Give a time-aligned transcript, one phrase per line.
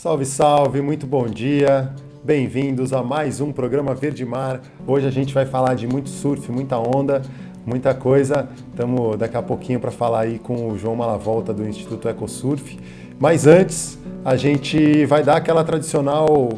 [0.00, 1.92] Salve, salve, muito bom dia.
[2.22, 4.60] Bem-vindos a mais um programa Verde Mar.
[4.86, 7.20] Hoje a gente vai falar de muito surf, muita onda,
[7.66, 8.48] muita coisa.
[8.70, 12.78] Estamos daqui a pouquinho para falar aí com o João Malavolta do Instituto EcoSurf.
[13.18, 16.48] Mas antes, a gente vai dar aquela tradicional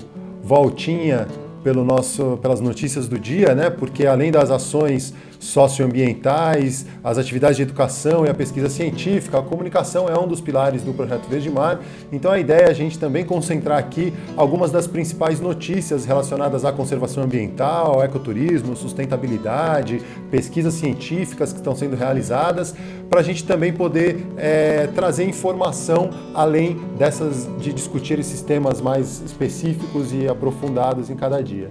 [0.42, 1.26] voltinha
[1.64, 3.70] pelo nosso, pelas notícias do dia, né?
[3.70, 10.06] Porque além das ações socioambientais, as atividades de educação e a pesquisa científica, a comunicação
[10.06, 11.80] é um dos pilares do projeto Verde Mar.
[12.12, 16.70] Então a ideia é a gente também concentrar aqui algumas das principais notícias relacionadas à
[16.70, 22.74] conservação ambiental, ecoturismo, sustentabilidade, pesquisas científicas que estão sendo realizadas,
[23.08, 29.22] para a gente também poder é, trazer informação além dessas de discutir esses temas mais
[29.22, 31.70] específicos e aprofundados em cada dia.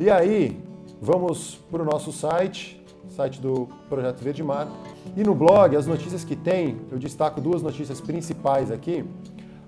[0.00, 0.58] E aí,
[1.00, 2.81] vamos para o nosso site
[3.12, 4.68] site do Projeto Verde Mar.
[5.16, 9.04] E no blog, as notícias que tem, eu destaco duas notícias principais aqui.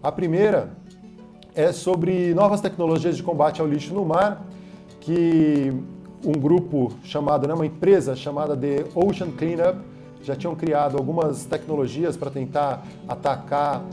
[0.03, 0.70] A primeira
[1.55, 4.45] é sobre novas tecnologias de combate ao lixo no mar,
[5.01, 5.73] que
[6.25, 9.79] um grupo chamado, né, uma empresa chamada The Ocean Cleanup,
[10.23, 13.84] já tinham criado algumas tecnologias para tentar atacar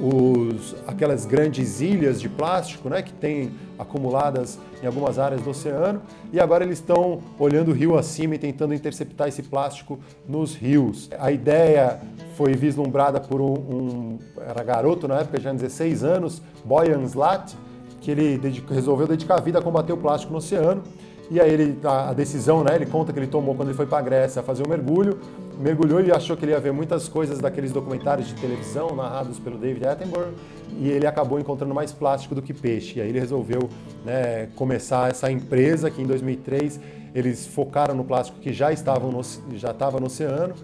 [0.00, 6.02] os, aquelas grandes ilhas de plástico né, que tem acumuladas em algumas áreas do oceano,
[6.32, 11.10] e agora eles estão olhando o rio acima e tentando interceptar esse plástico nos rios.
[11.18, 12.00] A ideia
[12.36, 17.54] foi vislumbrada por um, um era garoto na época, já 16 anos, Boyan Slat,
[18.00, 20.82] que ele resolveu dedicar a vida a combater o plástico no oceano.
[21.30, 23.98] E aí ele, a, decisão, né, ele conta que ele tomou quando ele foi para
[23.98, 25.18] a Grécia fazer um mergulho,
[25.58, 29.58] mergulhou e achou que ele ia ver muitas coisas daqueles documentários de televisão narrados pelo
[29.58, 30.34] David Attenborough
[30.78, 32.98] e ele acabou encontrando mais plástico do que peixe.
[32.98, 33.68] E aí ele resolveu
[34.04, 36.80] né, começar essa empresa que em 2003
[37.14, 39.22] eles focaram no plástico que já estava no,
[39.54, 40.54] já estava no oceano.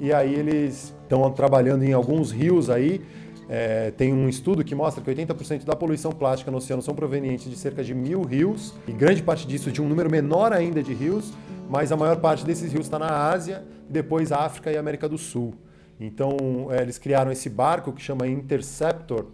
[0.00, 3.00] E aí eles estão trabalhando em alguns rios aí.
[3.48, 7.50] É, tem um estudo que mostra que 80% da poluição plástica no oceano são provenientes
[7.50, 10.94] de cerca de mil rios, e grande parte disso de um número menor ainda de
[10.94, 11.32] rios,
[11.68, 15.54] mas a maior parte desses rios está na Ásia, depois África e América do Sul.
[15.98, 16.36] Então,
[16.70, 19.26] é, eles criaram esse barco que chama Interceptor,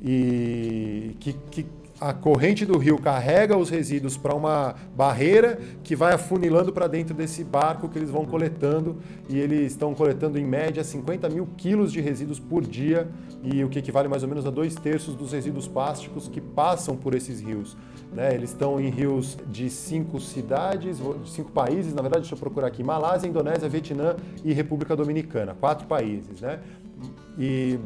[0.00, 1.66] e que, que
[2.00, 7.14] a corrente do rio carrega os resíduos para uma barreira que vai afunilando para dentro
[7.14, 11.92] desse barco que eles vão coletando e eles estão coletando em média 50 mil quilos
[11.92, 13.08] de resíduos por dia
[13.42, 16.96] e o que equivale mais ou menos a dois terços dos resíduos plásticos que passam
[16.96, 17.76] por esses rios.
[18.12, 18.34] Né?
[18.34, 22.68] Eles estão em rios de cinco cidades, de cinco países, na verdade, deixa eu procurar
[22.68, 26.40] aqui: Malásia, Indonésia, Vietnã e República Dominicana, quatro países.
[26.40, 26.60] Né?
[27.38, 27.78] E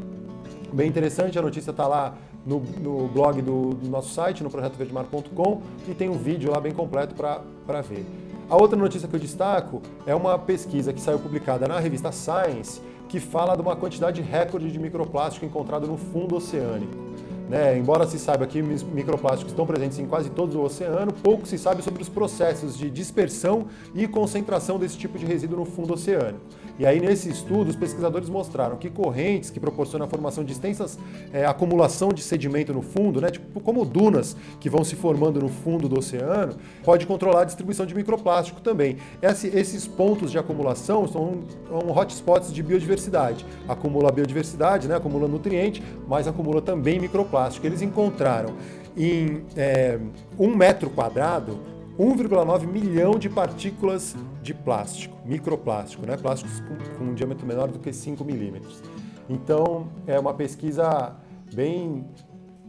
[0.73, 2.17] bem interessante, a notícia está lá
[2.49, 6.73] no, no blog do, do, nosso site, no projetoverdemar.com, e tem um vídeo lá bem
[6.73, 8.07] completo para ver.
[8.49, 12.81] A outra notícia que eu destaco é uma pesquisa que saiu publicada na revista Science,
[13.07, 17.09] que fala de uma quantidade recorde de microplástico encontrado no fundo oceânico.
[17.49, 17.79] Né?
[17.79, 21.83] Embora se saiba que microplásticos estão presentes em quase todo o oceano, pouco se sabe
[21.83, 26.41] sobre os processos de dispersão e concentração desse tipo de resíduo no fundo oceânico.
[26.79, 30.99] E aí, nesse estudo, os pesquisadores mostraram que correntes que proporcionam a formação de extensas
[31.33, 35.49] é, acumulação de sedimento no fundo, né, tipo como dunas que vão se formando no
[35.49, 38.99] fundo do oceano, pode controlar a distribuição de microplástico também.
[39.21, 43.45] Esse, esses pontos de acumulação são, são hotspots de biodiversidade.
[43.67, 47.67] Acumula biodiversidade, né, acumula nutriente, mas acumula também microplástico.
[47.67, 48.55] Eles encontraram
[48.97, 49.99] em é,
[50.39, 51.59] um metro quadrado
[51.99, 56.17] 1,9 milhão de partículas de plástico, microplástico, né?
[56.17, 58.81] plásticos com, com, um diâmetro menor do que 5 milímetros.
[59.29, 61.17] Então, é uma pesquisa
[61.53, 62.07] bem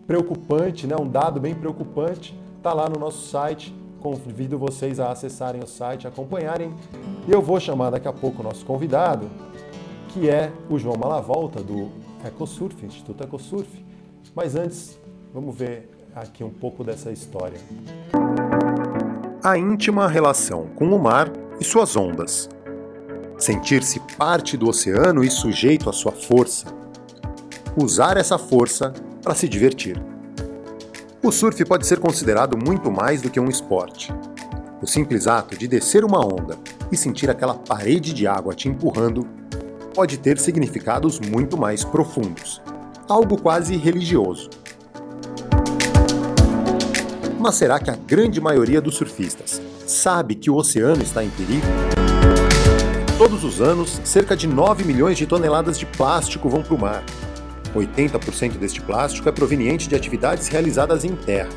[0.07, 0.95] preocupante, né?
[0.99, 3.73] um dado bem preocupante, está lá no nosso site.
[3.99, 6.73] Convido vocês a acessarem o site, acompanharem.
[7.27, 9.29] E eu vou chamar daqui a pouco o nosso convidado,
[10.07, 11.91] que é o João Malavolta, do
[12.25, 13.85] EcoSurf, Instituto EcoSurf.
[14.33, 14.97] Mas antes,
[15.33, 17.59] vamos ver aqui um pouco dessa história
[19.41, 22.49] a íntima relação com o mar e suas ondas.
[23.37, 26.67] Sentir-se parte do oceano e sujeito à sua força.
[27.77, 30.01] Usar essa força para se divertir.
[31.23, 34.13] O surf pode ser considerado muito mais do que um esporte.
[34.81, 36.57] O simples ato de descer uma onda
[36.91, 39.25] e sentir aquela parede de água te empurrando
[39.95, 42.61] pode ter significados muito mais profundos,
[43.07, 44.49] algo quase religioso.
[47.39, 51.65] Mas será que a grande maioria dos surfistas sabe que o oceano está em perigo?
[53.17, 57.01] Todos os anos, cerca de 9 milhões de toneladas de plástico vão para o mar.
[57.73, 61.49] 80% deste plástico é proveniente de atividades realizadas em terra.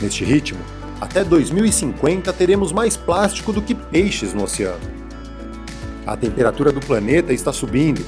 [0.00, 0.60] Neste ritmo,
[1.02, 4.80] até 2050 teremos mais plástico do que peixes no oceano.
[6.06, 8.02] A temperatura do planeta está subindo.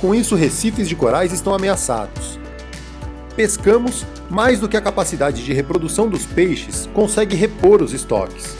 [0.00, 2.39] Com isso, recifes de corais estão ameaçados.
[3.40, 8.54] Pescamos mais do que a capacidade de reprodução dos peixes consegue repor os estoques.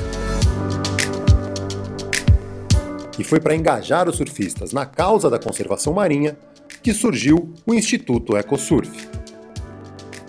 [3.19, 6.35] E foi para engajar os surfistas na causa da conservação marinha
[6.83, 8.91] que surgiu o Instituto EcoSurf.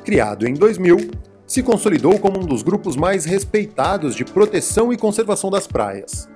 [0.04, 0.98] Criado em 2000,
[1.48, 6.28] se consolidou como um dos grupos mais respeitados de proteção e conservação das praias.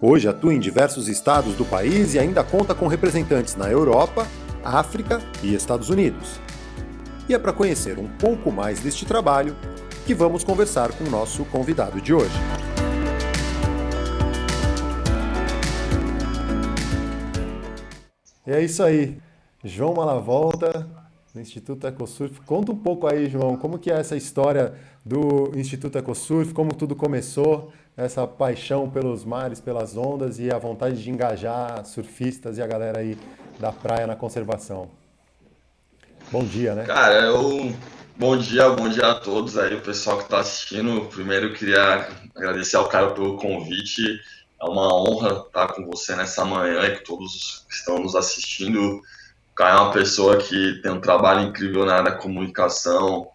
[0.00, 4.26] Hoje atua em diversos estados do país e ainda conta com representantes na Europa,
[4.64, 6.42] África e Estados Unidos.
[7.28, 9.56] E é para conhecer um pouco mais deste trabalho
[10.04, 12.34] que vamos conversar com o nosso convidado de hoje.
[18.46, 19.18] E é isso aí.
[19.64, 20.86] João Malavolta,
[21.32, 22.42] do Instituto EcoSurf.
[22.42, 24.74] Conta um pouco aí, João, como que é essa história
[25.04, 31.02] do Instituto EcoSurf, como tudo começou, essa paixão pelos mares, pelas ondas e a vontade
[31.02, 33.18] de engajar surfistas e a galera aí
[33.58, 35.03] da praia na conservação.
[36.30, 36.84] Bom dia, né?
[36.84, 37.74] Cara, eu
[38.16, 41.04] Bom dia, bom dia a todos aí, o pessoal que está assistindo.
[41.06, 44.20] Primeiro, eu queria agradecer ao Caio pelo convite.
[44.62, 48.80] É uma honra estar com você nessa manhã e com todos que estão nos assistindo.
[48.80, 53.26] O Caio é uma pessoa que tem um trabalho incrível na área da comunicação,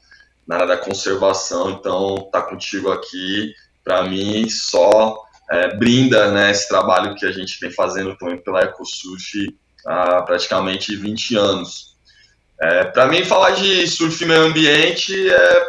[0.47, 3.53] na área da conservação, então tá contigo aqui,
[3.83, 5.18] para mim, só
[5.51, 10.95] é, brinda né, esse trabalho que a gente vem fazendo também pela EcoSurf há praticamente
[10.95, 11.88] 20 anos.
[12.62, 15.68] É, para mim, falar de surf e meio ambiente, é,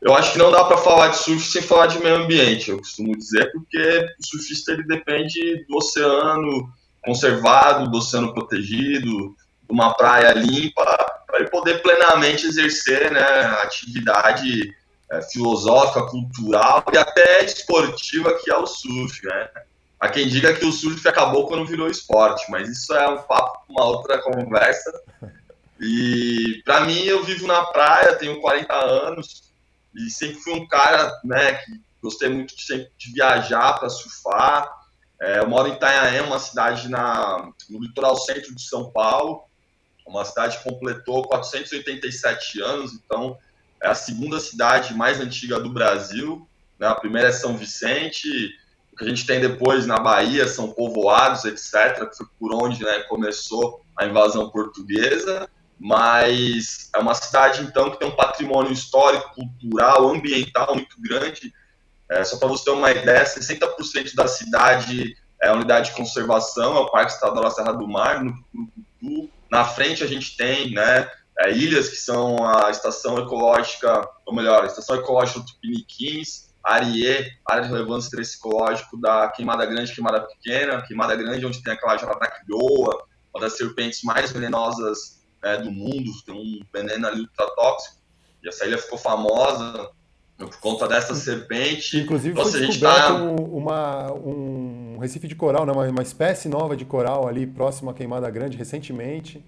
[0.00, 2.78] eu acho que não dá para falar de surf sem falar de meio ambiente, eu
[2.78, 6.72] costumo dizer, porque o surfista ele depende do oceano
[7.04, 9.34] conservado, do oceano protegido,
[9.68, 10.84] uma praia limpa,
[11.26, 14.72] para ele poder plenamente exercer né, a atividade
[15.10, 19.26] é, filosófica, cultural e até esportiva que é o surf.
[19.26, 19.48] Né?
[19.98, 23.60] Há quem diga que o surf acabou quando virou esporte, mas isso é um papo,
[23.68, 24.92] uma outra conversa.
[25.82, 29.52] E para mim, eu vivo na praia, tenho 40 anos
[29.94, 34.70] e sempre fui um cara né, que gostei muito de, sempre de viajar para surfar.
[35.20, 39.44] É, eu moro em Itanhaém, uma cidade na, no litoral centro de São Paulo
[40.06, 43.38] uma cidade que completou 487 anos, então
[43.80, 46.46] é a segunda cidade mais antiga do Brasil.
[46.78, 46.86] Né?
[46.86, 48.28] A primeira é São Vicente,
[48.92, 52.82] o que a gente tem depois na Bahia são povoados, etc., que foi por onde
[52.84, 55.48] né, começou a invasão portuguesa.
[55.84, 61.52] Mas é uma cidade, então, que tem um patrimônio histórico, cultural, ambiental muito grande.
[62.08, 66.76] É, só para você ter uma ideia, 60% da cidade é a unidade de conservação,
[66.76, 70.72] é o Parque Estadual da Serra do Mar, no Curucutu, na frente a gente tem
[70.72, 76.52] né, é, ilhas que são a estação ecológica, ou melhor, a estação ecológica do Tupiniquins,
[76.62, 81.60] Ariê, área de relevância de interesse ecológico da Queimada Grande Queimada Pequena, Queimada Grande onde
[81.60, 83.04] tem aquela jararaquioa,
[83.34, 87.96] uma das serpentes mais venenosas né, do mundo, tem um veneno ali ultratóxico,
[88.42, 89.90] e essa ilha ficou famosa
[90.38, 91.98] por conta dessa serpente.
[91.98, 93.14] Inclusive foi descoberto tá...
[93.14, 95.72] uma, um recife de coral, né?
[95.72, 99.44] uma, uma espécie nova de coral ali próximo à Queimada Grande recentemente.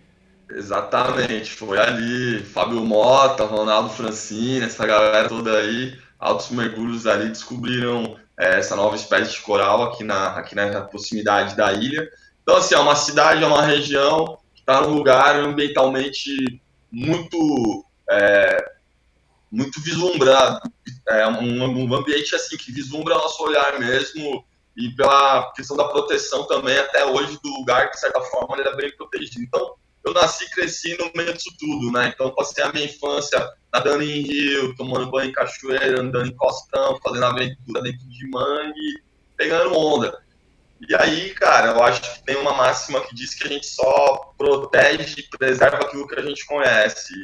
[0.51, 8.17] Exatamente, foi ali, Fábio Mota, Ronaldo Francine, essa galera toda aí, altos mergulhos ali, descobriram
[8.39, 12.09] é, essa nova espécie de coral aqui na, aqui na proximidade da ilha.
[12.43, 18.73] Então, assim, é uma cidade, é uma região está num lugar ambientalmente muito é,
[19.51, 20.61] muito vislumbrado,
[21.09, 24.45] é um, um ambiente assim que vislumbra nosso olhar mesmo
[24.77, 28.77] e pela questão da proteção também até hoje do lugar de certa forma ele é
[28.77, 29.43] bem protegido.
[29.43, 32.11] Então eu nasci cresci no meio disso tudo, né?
[32.13, 36.99] Então passei a minha infância nadando em rio, tomando banho em cachoeira, andando em costão,
[37.03, 39.03] fazendo aventura dentro de mangue,
[39.37, 40.24] pegando onda.
[40.81, 44.35] E aí, cara, eu acho que tem uma máxima que diz que a gente só
[44.37, 47.15] protege e preserva aquilo que a gente conhece.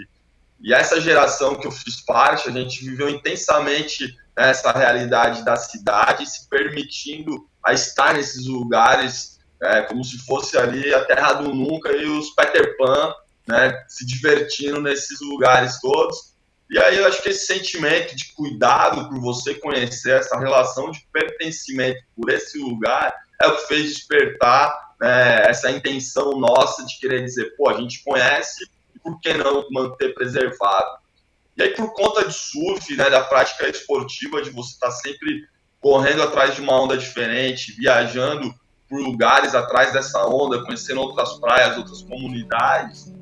[0.61, 6.29] E essa geração que eu fiz parte, a gente viveu intensamente essa realidade da cidade,
[6.29, 11.93] se permitindo a estar nesses lugares é, como se fosse ali a terra do nunca
[11.93, 13.15] e os Peter Pan,
[13.47, 16.35] né, se divertindo nesses lugares todos.
[16.71, 21.05] E aí eu acho que esse sentimento de cuidado por você conhecer essa relação de
[21.13, 27.25] pertencimento por esse lugar é o que fez despertar né, essa intenção nossa de querer
[27.25, 28.69] dizer, pô, a gente conhece
[29.03, 31.01] por que não manter preservado?
[31.57, 35.45] E aí, por conta de surf, né, da prática esportiva, de você estar tá sempre
[35.81, 38.55] correndo atrás de uma onda diferente, viajando
[38.89, 43.15] por lugares atrás dessa onda, conhecendo outras praias, outras comunidades.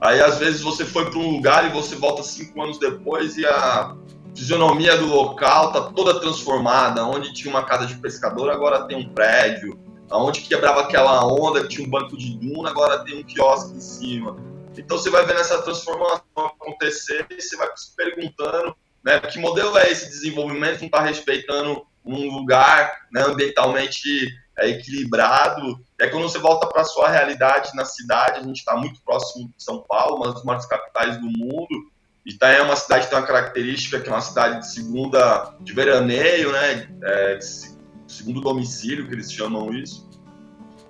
[0.00, 3.44] Aí, às vezes, você foi para um lugar e você volta cinco anos depois e
[3.44, 3.94] a
[4.34, 7.04] fisionomia do local está toda transformada.
[7.04, 9.78] Onde tinha uma casa de pescador, agora tem um prédio.
[10.10, 13.80] Onde quebrava aquela onda, que tinha um banco de duna, agora tem um quiosque em
[13.80, 14.36] cima
[14.76, 19.78] Então você vai vendo essa transformação acontecer e você vai se perguntando né, que modelo
[19.78, 25.80] é esse desenvolvimento, não está respeitando um lugar né, ambientalmente é, equilibrado.
[26.00, 29.48] Aí, quando você volta para a sua realidade na cidade, a gente está muito próximo
[29.48, 31.90] de São Paulo, uma das maiores capitais do mundo.
[32.24, 35.72] Itaém é uma cidade que tem uma característica que é uma cidade de segunda, de
[35.72, 37.44] veraneio, né, é, de
[38.06, 40.08] segundo domicílio, que eles chamam isso.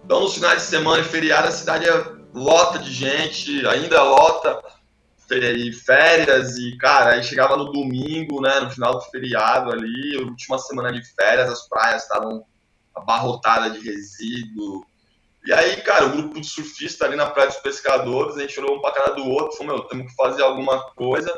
[0.04, 4.60] Então, nos finais de semana e feriado, a cidade é lota de gente, ainda lota
[5.32, 10.58] e férias e, cara, aí chegava no domingo, né, no final do feriado ali, última
[10.58, 12.44] semana de férias, as praias estavam
[12.94, 14.84] abarrotadas de resíduo.
[15.47, 18.76] E aí, cara, o grupo de surfistas ali na Praia dos Pescadores, a gente olhou
[18.76, 21.32] um pra cara do outro, falou, meu, temos que fazer alguma coisa.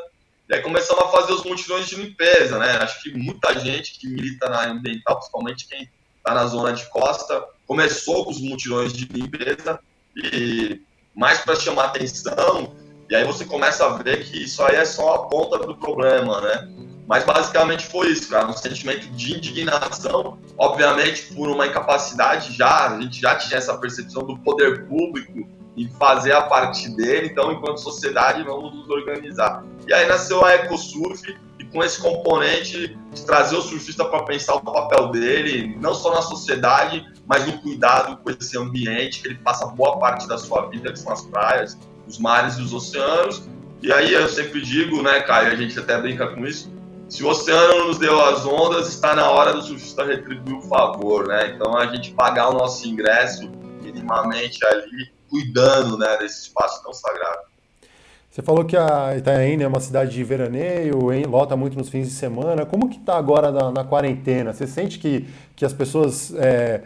[0.49, 2.77] E aí começamos a fazer os mutirões de limpeza, né?
[2.81, 5.89] Acho que muita gente que milita na ambiental, principalmente quem
[6.23, 9.79] tá na zona de costa, começou com os mutirões de limpeza
[10.15, 10.81] e
[11.15, 12.75] mais para chamar atenção
[13.13, 16.41] e aí você começa a ver que isso aí é só a ponta do problema,
[16.41, 16.67] né?
[17.07, 23.01] Mas basicamente foi isso, cara, um sentimento de indignação, obviamente por uma incapacidade já, a
[23.01, 27.77] gente já tinha essa percepção do poder público em fazer a parte dele, então enquanto
[27.79, 29.63] sociedade vamos nos organizar.
[29.87, 34.55] E aí nasceu a EcoSurf, e com esse componente de trazer o surfista para pensar
[34.55, 39.35] o papel dele, não só na sociedade, mas no cuidado com esse ambiente, que ele
[39.35, 43.47] passa boa parte da sua vida, que são as praias, os mares e os oceanos.
[43.81, 46.71] E aí eu sempre digo, né, Caio, a gente até brinca com isso,
[47.09, 51.27] se o oceano nos deu as ondas, está na hora do surfista retribuir o favor,
[51.27, 51.53] né?
[51.53, 53.49] Então a gente pagar o nosso ingresso
[53.81, 57.53] minimamente ali, cuidando, né, desse espaço tão sagrado.
[58.29, 62.07] Você falou que a Itanhaém é uma cidade de veraneio, hein, lota muito nos fins
[62.07, 62.65] de semana.
[62.65, 64.51] Como que está agora na, na, quarentena?
[64.51, 66.81] Você sente que, que as pessoas é,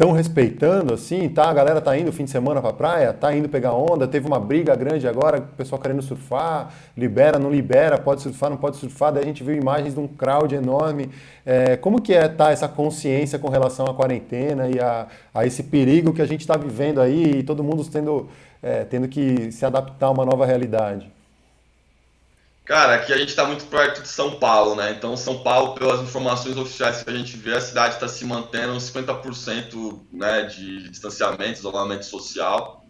[0.00, 1.50] estão respeitando, assim, tá?
[1.50, 4.40] A galera tá indo fim de semana pra praia, tá indo pegar onda, teve uma
[4.40, 9.12] briga grande agora, o pessoal querendo surfar, libera, não libera, pode surfar, não pode surfar,
[9.12, 11.10] daí a gente viu imagens de um crowd enorme.
[11.44, 15.64] É, como que é tá essa consciência com relação à quarentena e a, a esse
[15.64, 18.26] perigo que a gente está vivendo aí e todo mundo tendo,
[18.62, 21.19] é, tendo que se adaptar a uma nova realidade?
[22.70, 24.92] Cara, aqui a gente está muito perto de São Paulo, né?
[24.92, 28.74] Então, São Paulo, pelas informações oficiais que a gente vê, a cidade está se mantendo
[28.76, 32.86] 50% né, de distanciamento, isolamento social.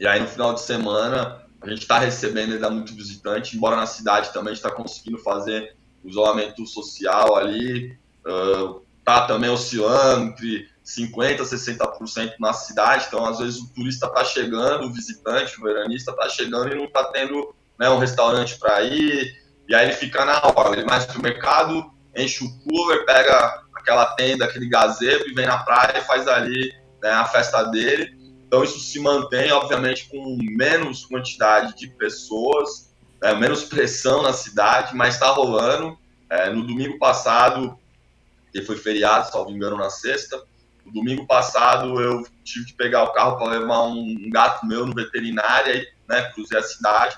[0.00, 3.86] E aí, no final de semana, a gente está recebendo ainda muito visitante, embora na
[3.86, 7.96] cidade também está conseguindo fazer o isolamento social ali.
[8.26, 13.04] Uh, tá também oscilando entre 50% a 60% na cidade.
[13.06, 16.86] Então, às vezes, o turista está chegando, o visitante, o veranista está chegando e não
[16.86, 19.34] está tendo né, um restaurante para ir,
[19.66, 24.04] e aí ele fica na hora, ele vai pro mercado, enche o cooler, pega aquela
[24.16, 28.14] tenda, aquele gazebo e vem na praia e faz ali né, a festa dele.
[28.46, 34.94] Então isso se mantém, obviamente, com menos quantidade de pessoas, né, menos pressão na cidade,
[34.94, 35.98] mas está rolando.
[36.28, 37.76] É, no domingo passado,
[38.52, 40.40] que foi feriado, salvo engano, na sexta,
[40.84, 44.86] no domingo passado eu tive que pegar o carro para levar um, um, gato meu
[44.86, 47.16] no veterinário, e, né, cruzei a cidade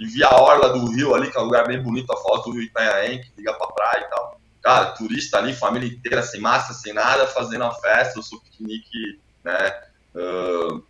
[0.00, 2.48] e vi a orla do rio ali, que é um lugar bem bonito, a foto
[2.48, 4.40] do rio Itanhaém, que liga pra praia e tal.
[4.62, 9.20] Cara, turista ali, família inteira, sem massa, sem nada, fazendo a festa, o seu piquenique,
[9.44, 9.82] né?
[10.14, 10.82] Uh,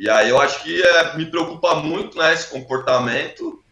[0.00, 3.62] e aí eu acho que é, me preocupa muito, né, esse comportamento.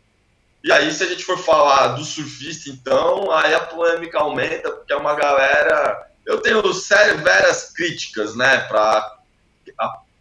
[0.63, 4.93] E aí, se a gente for falar do surfista, então, aí a polêmica aumenta, porque
[4.93, 6.07] é uma galera...
[6.25, 9.19] Eu tenho severas críticas, né, para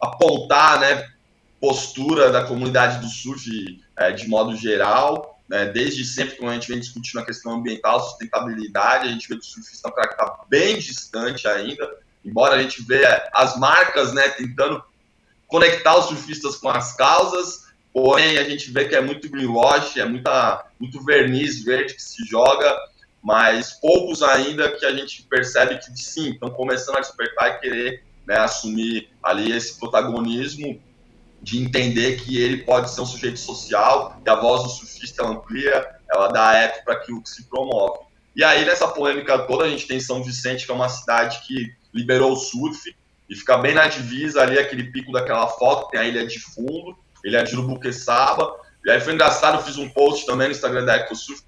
[0.02, 1.12] apontar, né,
[1.62, 5.40] postura da comunidade do surf é, de modo geral.
[5.48, 9.36] Né, desde sempre, quando a gente vem discutindo a questão ambiental, sustentabilidade, a gente vê
[9.36, 13.04] que o surfista é um cara que está bem distante ainda, embora a gente vê
[13.34, 14.82] as marcas né, tentando
[15.48, 20.06] conectar os surfistas com as causas, porém a gente vê que é muito greenwash, é
[20.06, 22.74] muita, muito verniz verde que se joga,
[23.22, 28.04] mas poucos ainda que a gente percebe que sim, estão começando a despertar e querer
[28.26, 30.82] né, assumir ali esse protagonismo
[31.42, 35.88] de entender que ele pode ser um sujeito social, que a voz do surfista amplia,
[36.12, 38.00] ela dá eco para aquilo que se promove.
[38.36, 41.74] E aí, nessa polêmica toda, a gente tem São Vicente, que é uma cidade que
[41.94, 42.96] liberou o surf,
[43.30, 46.98] e fica bem na divisa ali, aquele pico daquela foto, tem a ilha de fundo,
[47.24, 48.56] ilha de Urubuqueçaba.
[48.86, 51.42] E aí foi engraçado, eu fiz um post também no Instagram da EcoSurf,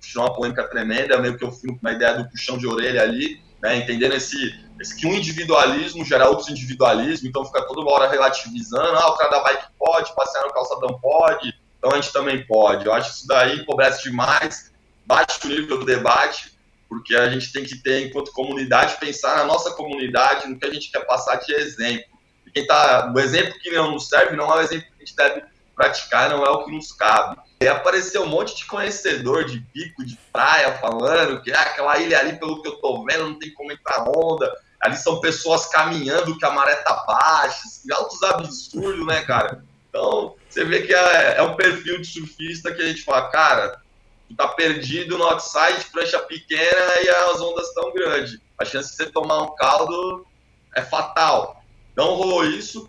[0.00, 3.02] tirou uma polêmica tremenda, meio que eu fui com uma ideia do puxão de orelha
[3.02, 8.10] ali, né, entendendo esse, esse, que um individualismo gera outros individualismo, então fica toda hora
[8.10, 12.46] relativizando, ah, o cara da bike pode, passear no calçadão pode, então a gente também
[12.46, 12.86] pode.
[12.86, 14.72] Eu acho que isso daí empobrece demais,
[15.06, 16.52] bate o nível do debate,
[16.88, 20.72] porque a gente tem que ter, enquanto comunidade, pensar na nossa comunidade, no que a
[20.72, 22.18] gente quer passar de exemplo.
[22.46, 25.06] E quem tá, o exemplo que não nos serve não é o exemplo que a
[25.06, 25.42] gente deve
[25.80, 27.38] praticar não é o que nos cabe.
[27.58, 32.18] E apareceu um monte de conhecedor de pico, de praia, falando que ah, aquela ilha
[32.18, 34.50] ali, pelo que eu tô vendo, não tem como entrar onda.
[34.80, 39.62] Ali são pessoas caminhando que a maré tá baixa, assim, altos absurdos, né, cara?
[39.88, 43.80] Então, você vê que é, é um perfil de surfista que a gente fala, cara,
[44.28, 48.38] tu tá perdido no outside, prancha pequena e as ondas tão grandes.
[48.58, 50.26] A chance de você tomar um caldo
[50.74, 51.62] é fatal.
[51.96, 52.88] Não rolou isso.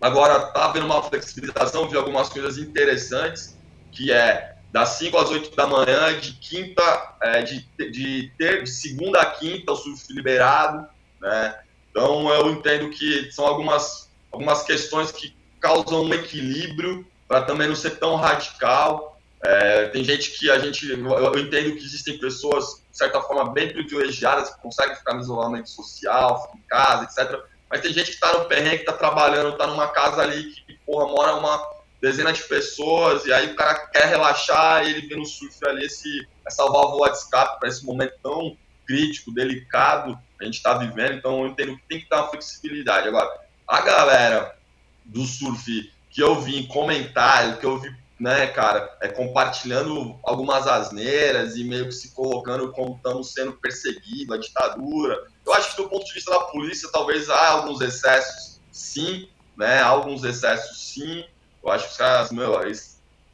[0.00, 3.56] Agora tá havendo uma flexibilização, vi algumas coisas interessantes,
[3.90, 7.60] que é das 5 às 8 da manhã, de quinta, é, de,
[7.90, 10.86] de, ter, de segunda a quinta, o surf liberado,
[11.24, 11.58] né?
[11.90, 17.74] Então eu entendo que são algumas, algumas questões que causam um equilíbrio para também não
[17.74, 19.18] ser tão radical.
[19.42, 23.72] É, tem gente que a gente, eu entendo que existem pessoas, de certa forma, bem
[23.72, 27.40] privilegiadas, que conseguem ficar no isolamento social, em casa, etc.
[27.70, 30.74] Mas tem gente que está no perrengue, que está trabalhando, está numa casa ali que,
[30.86, 31.62] porra, mora uma
[32.00, 36.28] dezena de pessoas, e aí o cara quer relaxar ele vê no surf ali esse,
[36.46, 38.54] essa válvula de escape para esse momento tão
[38.86, 41.14] crítico, delicado a gente está vivendo.
[41.14, 43.08] Então eu entendo que tem que ter uma flexibilidade.
[43.08, 43.30] Agora,
[43.66, 44.56] a galera
[45.04, 50.66] do surf que eu vi em comentário, que eu vi né, cara, é, compartilhando algumas
[50.66, 55.26] asneiras e meio que se colocando como estamos sendo perseguidos, a ditadura.
[55.44, 59.80] Eu acho que do ponto de vista da polícia, talvez há alguns excessos, sim, né,
[59.80, 61.24] há alguns excessos, sim.
[61.62, 62.54] Eu acho que os caras, meu,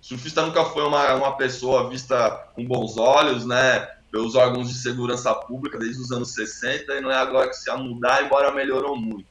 [0.00, 5.32] surfista nunca foi uma, uma pessoa vista com bons olhos, né, pelos órgãos de segurança
[5.34, 8.96] pública desde os anos 60 e não é agora que se a mudar, embora melhorou
[8.96, 9.30] muito.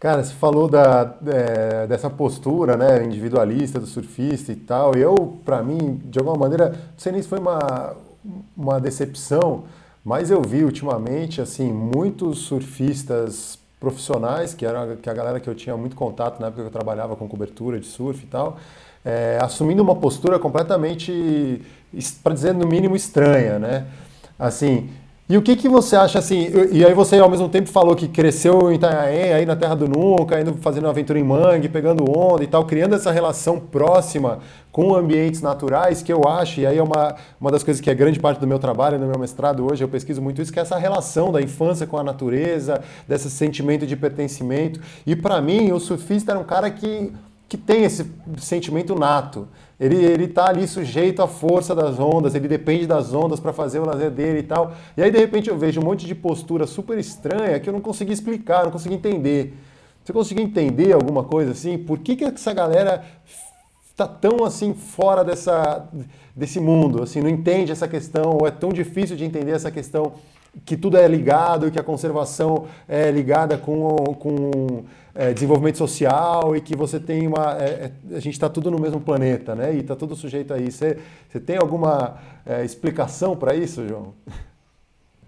[0.00, 4.94] Cara, você falou da, é, dessa postura né, individualista do surfista e tal.
[4.94, 7.96] Eu, para mim, de alguma maneira, não sei nem se foi uma,
[8.56, 9.64] uma decepção,
[10.04, 15.54] mas eu vi ultimamente assim muitos surfistas profissionais, que era que a galera que eu
[15.54, 18.56] tinha muito contato na época que eu trabalhava com cobertura de surf e tal,
[19.04, 21.62] é, assumindo uma postura completamente,
[22.22, 23.86] para dizer no mínimo, estranha, né?
[24.38, 24.88] Assim,
[25.28, 26.48] e o que, que você acha assim?
[26.72, 29.86] E aí você ao mesmo tempo falou que cresceu em Itanhaém, aí na Terra do
[29.86, 34.38] Nunca, indo fazendo aventura em mangue, pegando onda e tal, criando essa relação próxima
[34.72, 37.94] com ambientes naturais, que eu acho, e aí é uma, uma das coisas que é
[37.94, 40.62] grande parte do meu trabalho, no meu mestrado hoje, eu pesquiso muito isso, que é
[40.62, 44.80] essa relação da infância com a natureza, desse sentimento de pertencimento.
[45.06, 47.12] E para mim, o surfista era um cara que,
[47.46, 49.46] que tem esse sentimento nato.
[49.80, 53.78] Ele, ele tá ali sujeito à força das ondas, ele depende das ondas para fazer
[53.78, 54.72] o lazer dele e tal.
[54.96, 57.80] E aí, de repente, eu vejo um monte de postura super estranha que eu não
[57.80, 59.54] consegui explicar, não consegui entender.
[60.04, 61.78] Você conseguiu entender alguma coisa assim?
[61.78, 63.04] Por que, que essa galera
[63.88, 65.86] está tão assim fora dessa,
[66.34, 67.02] desse mundo?
[67.02, 70.14] Assim, não entende essa questão, ou é tão difícil de entender essa questão
[70.64, 74.84] que tudo é ligado, que a conservação é ligada com, com
[75.14, 77.56] é, desenvolvimento social e que você tem uma.
[77.60, 79.74] É, é a gente está tudo no mesmo planeta, né?
[79.74, 80.84] E está tudo sujeito a isso.
[81.28, 84.14] Você tem alguma é, explicação para isso, João?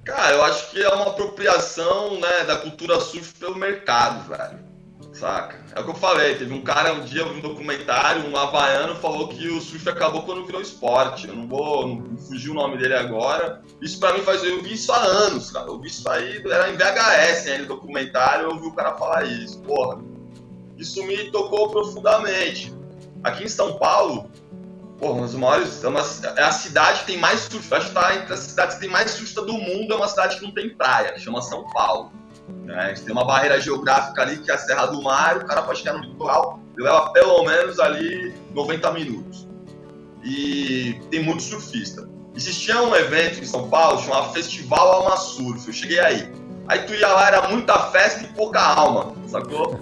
[0.05, 4.70] Cara, eu acho que é uma apropriação né, da cultura surf pelo mercado, velho.
[5.13, 5.59] Saca?
[5.75, 6.37] É o que eu falei.
[6.37, 10.47] Teve um cara um dia, um documentário, um havaiano, falou que o surf acabou quando
[10.47, 11.29] virou esporte.
[11.29, 13.63] Eu não vou não fugir o nome dele agora.
[13.81, 14.43] Isso pra mim faz.
[14.45, 15.67] Eu vi isso há anos, cara.
[15.67, 19.61] Eu vi isso aí, era em VHS ainda, documentário, eu ouvi o cara falar isso.
[19.63, 20.01] Porra.
[20.77, 22.73] Isso me tocou profundamente.
[23.23, 24.31] Aqui em São Paulo,
[24.99, 25.85] porra, uma das maiores.
[25.85, 26.01] É, uma,
[26.37, 27.75] é a cidade que tem mais surf.
[27.75, 30.39] Acho que tá entre as cidades que tem mais surf do mundo, é uma cidade
[30.39, 32.13] que não tem praia, chama São Paulo.
[32.65, 32.75] Né?
[32.75, 35.63] A gente tem uma barreira geográfica ali que é a Serra do Mar, o cara
[35.63, 39.49] pode chegar no litoral, leva pelo menos ali 90 minutos.
[40.23, 42.09] E tem muito surfista.
[42.35, 46.33] Existia um evento em São Paulo chamado Festival Alma Surf, eu cheguei aí.
[46.69, 49.79] Aí tu ia lá, era muita festa e pouca alma, sacou?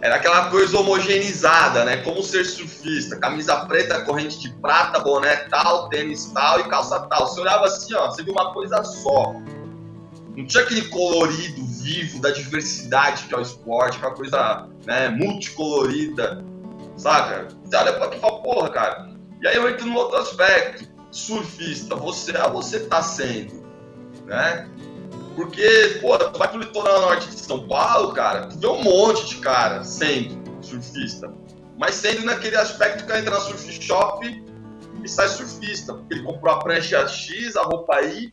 [0.00, 1.98] Era aquela coisa homogeneizada, né?
[1.98, 7.26] Como ser surfista, camisa preta, corrente de prata, boné tal, tênis tal e calça tal.
[7.26, 9.34] Você olhava assim, ó, você viu uma coisa só.
[10.36, 16.44] Não tinha aquele colorido vivo da diversidade que é o esporte, aquela coisa né, multicolorida,
[16.96, 17.48] saca?
[17.64, 19.10] Você olha pra aqui e fala, porra, cara.
[19.40, 20.92] E aí eu entro no outro aspecto.
[21.10, 23.64] Surfista, você, ah, você tá sendo,
[24.26, 24.68] né?
[25.36, 29.26] Porque, pô, tu vai pro litoral norte de São Paulo, cara, tu vê um monte
[29.26, 31.32] de cara sendo surfista.
[31.78, 34.44] Mas sendo naquele aspecto que entra na surf shop
[35.02, 35.94] e sai surfista.
[35.94, 38.32] Porque ele comprou a prancha X, a roupa Y.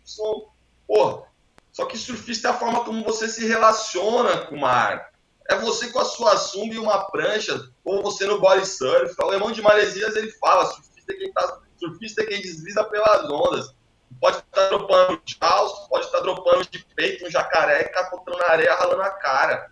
[0.87, 1.23] Porra,
[1.71, 5.11] só que surfista é a forma como você se relaciona com o mar.
[5.49, 9.15] É você com a sua sumba e uma prancha, ou você no body surf.
[9.17, 13.29] O alemão de Maresias ele fala: surfista é quem, tá, surfista é quem desliza pelas
[13.29, 13.75] ondas.
[14.19, 18.37] Pode estar tá dropando de calço, pode estar tá dropando de peito um jacaré, capotando
[18.37, 19.71] na areia, ralando a cara.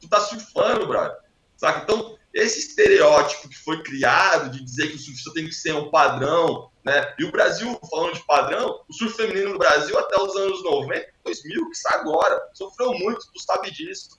[0.00, 1.23] Tu tá surfando, brother.
[1.56, 1.82] Saca?
[1.82, 5.88] Então, esse estereótipo que foi criado de dizer que o surfista tem que ser um
[5.88, 7.14] padrão, né?
[7.18, 11.06] E o Brasil, falando de padrão, o surf feminino no Brasil até os anos 90,
[11.24, 14.18] 2000, que está agora, sofreu muito, tu sabe disso.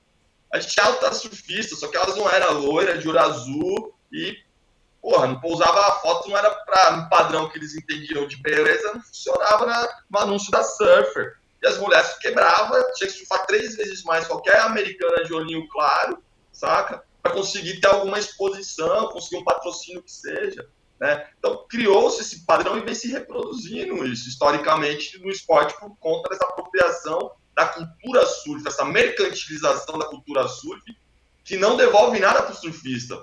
[0.52, 4.38] A gente tinha alta surfista, só que elas não eram loiras, de olho azul e,
[5.02, 8.94] porra, não pousava a foto, não era para um padrão que eles entendiam de beleza,
[8.94, 11.36] não funcionava na, no anúncio da Surfer.
[11.62, 16.24] E as mulheres quebravam, tinha que surfar três vezes mais qualquer americana de olhinho claro,
[16.54, 17.04] saca?
[17.26, 20.70] Para conseguir ter alguma exposição, conseguir um patrocínio que seja.
[21.00, 21.28] Né?
[21.40, 26.46] Então, criou-se esse padrão e vem se reproduzindo isso historicamente no esporte por conta dessa
[26.46, 30.84] apropriação da cultura surf, essa mercantilização da cultura surf,
[31.44, 33.20] que não devolve nada para o surfista.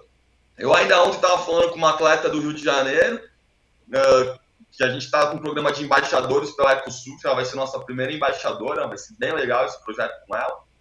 [0.58, 3.22] Eu ainda ontem estava falando com uma atleta do Rio de Janeiro,
[3.88, 4.40] uh,
[4.72, 7.78] que a gente está com um programa de embaixadores pela EcoSurf, ela vai ser nossa
[7.78, 10.71] primeira embaixadora, vai ser bem legal esse projeto com ela.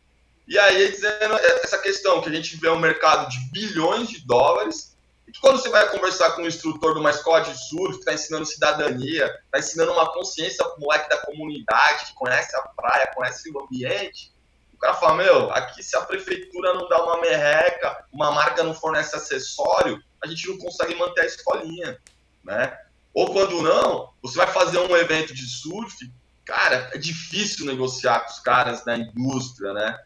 [0.52, 1.34] E aí, dizendo
[1.64, 5.62] essa questão, que a gente vê um mercado de bilhões de dólares, e que quando
[5.62, 9.28] você vai conversar com um instrutor de uma escola de surf, que está ensinando cidadania,
[9.46, 13.62] está ensinando uma consciência para o moleque da comunidade, que conhece a praia, conhece o
[13.62, 14.34] ambiente,
[14.74, 18.74] o cara fala, meu, aqui se a prefeitura não dá uma merreca, uma marca não
[18.74, 21.98] fornece acessório, a gente não consegue manter a escolinha,
[22.44, 22.78] né?
[23.14, 25.96] Ou quando não, você vai fazer um evento de surf,
[26.44, 29.98] cara, é difícil negociar com os caras da indústria, né?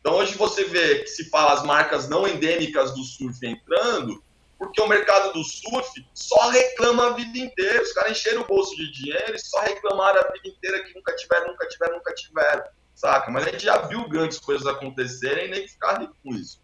[0.00, 4.22] Então hoje você vê que se fala as marcas não endêmicas do surf entrando,
[4.58, 7.82] porque o mercado do surf só reclama a vida inteira.
[7.82, 11.14] Os caras encheram o bolso de dinheiro e só reclamaram a vida inteira que nunca
[11.16, 12.64] tiveram, nunca tiveram, nunca tiveram.
[12.94, 13.30] Saca?
[13.30, 16.60] Mas a gente já viu grandes coisas acontecerem e nem ficar rico com isso.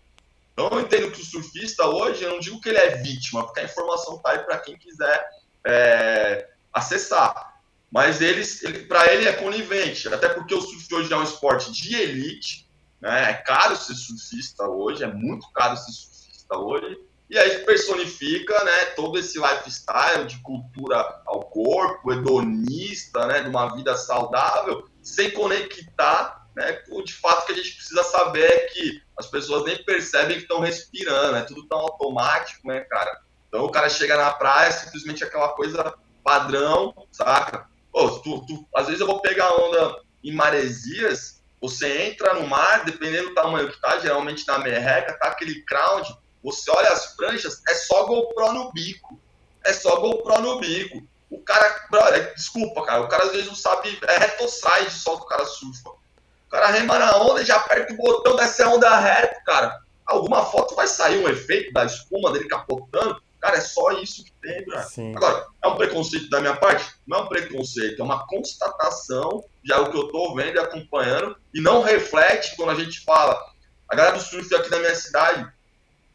[0.52, 3.60] Então eu entendo que o surfista hoje, eu não digo que ele é vítima, porque
[3.60, 5.26] a informação tá aí para quem quiser
[5.66, 7.60] é, acessar.
[7.90, 11.72] Mas eles, ele, para ele é conivente, até porque o surf hoje é um esporte
[11.72, 12.65] de elite,
[13.00, 13.30] né?
[13.30, 16.98] É caro ser surfista hoje, é muito caro ser surfista hoje.
[17.28, 23.74] E aí personifica né, todo esse lifestyle de cultura ao corpo, hedonista, né, de uma
[23.74, 29.02] vida saudável, sem conectar né, com de fato que a gente precisa saber é que
[29.18, 33.20] as pessoas nem percebem que estão respirando, é tudo tão automático, né, cara?
[33.48, 37.68] Então o cara chega na praia, simplesmente aquela coisa padrão, saca?
[37.92, 42.84] Pô, tu, tu, às vezes eu vou pegar onda em maresias você entra no mar,
[42.84, 47.60] dependendo do tamanho que tá, geralmente na merreca, tá aquele crowd, você olha as pranchas,
[47.68, 49.20] é só GoPro no bico.
[49.64, 51.02] É só GoPro no bico.
[51.28, 55.22] O cara, brother, desculpa, cara, o cara às vezes não sabe, é retoside só que
[55.22, 55.90] o cara surfa.
[55.90, 59.80] O cara rema na onda e já aperta o botão, desce a onda reto, cara.
[60.06, 64.32] Alguma foto vai sair um efeito da espuma dele capotando, Cara, é só isso que
[64.42, 64.88] tem, cara.
[65.14, 66.84] Agora, é um preconceito da minha parte?
[67.06, 71.36] Não é um preconceito, é uma constatação de algo que eu tô vendo e acompanhando
[71.54, 73.40] e não reflete quando a gente fala.
[73.88, 75.48] A galera do surf aqui da minha cidade,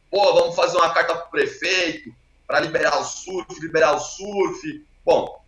[0.09, 2.13] pô, vamos fazer uma carta pro prefeito
[2.45, 4.85] para liberar o surf, liberar o surf.
[5.05, 5.41] Bom,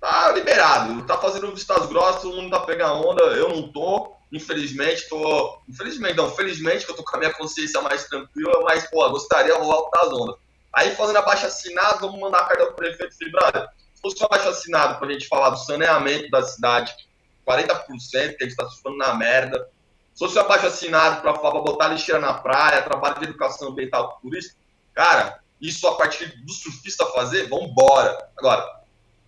[0.00, 4.12] tá liberado, tá fazendo vistas grossas, todo mundo tá pegando onda, eu não tô.
[4.32, 5.60] Infelizmente, tô.
[5.68, 9.52] Infelizmente, não, felizmente que eu tô com a minha consciência mais tranquila, mas, pô, gostaria
[9.52, 10.43] de rolar das ondas.
[10.74, 14.26] Aí, fazendo abaixo assinado, vamos mandar a carta para o prefeito brother, se fosse um
[14.26, 16.94] abaixo assinado para a gente falar do saneamento da cidade,
[17.46, 19.68] 40% que a gente está sofrendo na merda,
[20.12, 24.18] se fosse um abaixo assinado para para botar lixeira na praia, trabalho de educação ambiental
[24.20, 24.56] por isso,
[24.92, 27.72] cara, isso a partir do surfista fazer, vamos.
[28.36, 28.82] Agora,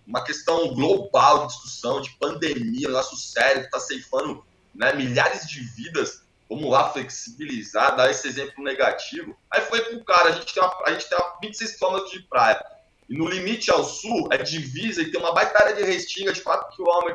[0.05, 5.47] uma questão global de discussão, de pandemia, um negócio sério que está ceifando né, milhares
[5.47, 9.37] de vidas vamos lá flexibilizar, dar esse exemplo negativo.
[9.51, 12.19] Aí foi pro cara, a gente tem, uma, a gente tem uma 26 km de
[12.23, 12.63] praia.
[13.09, 16.41] E no limite ao sul é divisa e tem uma baita área de restinga de
[16.41, 17.13] 4 km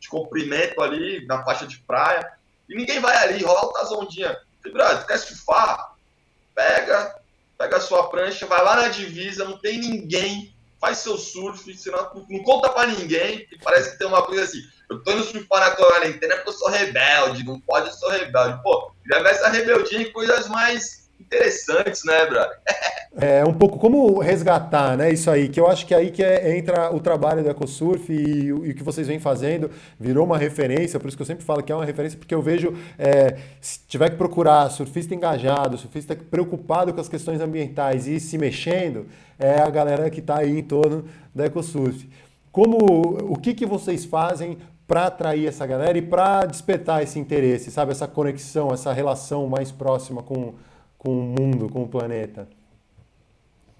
[0.00, 2.32] de comprimento ali na faixa de praia.
[2.68, 4.36] E ninguém vai ali, rola altas ondinhas.
[4.62, 5.94] Falei, quer surfar?
[6.54, 7.20] Pega,
[7.58, 10.53] pega a sua prancha, vai lá na divisa, não tem ninguém,
[10.84, 14.60] faz seu surf, não, não conta para ninguém, que parece que tem uma coisa assim
[14.90, 18.62] eu tô indo surfar na quarentena porque eu sou rebelde, não pode, eu sou rebelde.
[18.62, 22.58] Pô, já vai essa rebeldia em coisas mais interessantes, né, brother?
[23.16, 25.12] É um pouco como resgatar, né?
[25.12, 28.12] Isso aí, que eu acho que é aí que é, entra o trabalho do EcoSurf
[28.12, 31.44] e, e, o que vocês vêm fazendo virou uma referência, por isso que eu sempre
[31.44, 35.78] falo que é uma referência, porque eu vejo, é, se tiver que procurar surfista engajado,
[35.78, 39.06] surfista preocupado com as questões ambientais e se mexendo,
[39.38, 42.08] é a galera que está aí em torno da EcoSurf.
[42.50, 42.76] Como,
[43.32, 47.92] o que, que vocês fazem para atrair essa galera e para despertar esse interesse, sabe?
[47.92, 50.54] Essa conexão, essa relação mais próxima com,
[51.04, 52.48] com o mundo, com o planeta?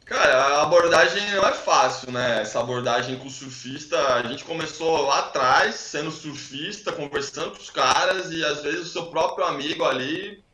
[0.04, 2.42] Cara, a abordagem não é fácil, né?
[2.42, 7.70] Essa abordagem com o surfista, a gente começou lá atrás, sendo surfista, conversando com os
[7.70, 10.44] caras, e às vezes o seu próprio amigo ali,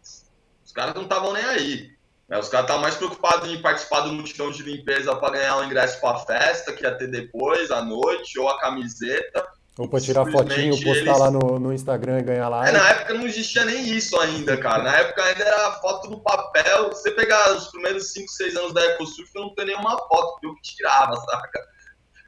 [0.64, 1.90] os caras não estavam nem aí.
[2.30, 5.64] É, os caras estavam mais preocupados em participar do mutirão de limpeza para ganhar o
[5.64, 9.44] ingresso para a festa, que ia ter depois, à noite, ou a camiseta.
[9.80, 11.18] Ou para tirar fotinho, postar eles...
[11.18, 12.68] lá no, no Instagram e ganhar lá.
[12.68, 14.82] É, na época não existia nem isso ainda, cara.
[14.82, 16.90] Na época ainda era foto no papel.
[16.90, 20.54] Você pegar os primeiros 5, 6 anos da EcoSurf, eu não tenho nenhuma foto, eu
[20.56, 21.66] que tirava, saca?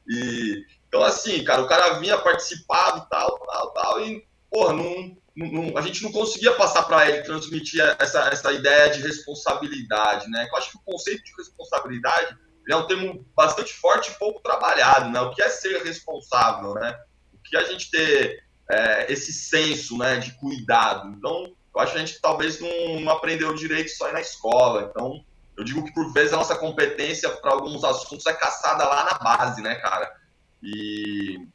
[0.08, 5.14] E, então, assim, cara, o cara vinha, participava e tal, tal, tal, e, porra, não,
[5.36, 10.48] não, a gente não conseguia passar para ele transmitir essa, essa ideia de responsabilidade, né?
[10.50, 12.34] Eu acho que o conceito de responsabilidade
[12.66, 15.20] é um termo bastante forte e pouco trabalhado, né?
[15.20, 16.98] O que é ser responsável, né?
[17.52, 21.08] Que a gente ter é, esse senso, né, de cuidado.
[21.10, 24.88] Então, eu acho que a gente talvez não, não aprendeu direito só na escola.
[24.90, 25.22] Então,
[25.56, 29.18] eu digo que por vezes a nossa competência para alguns assuntos é caçada lá na
[29.18, 30.10] base, né, cara?
[30.62, 31.46] E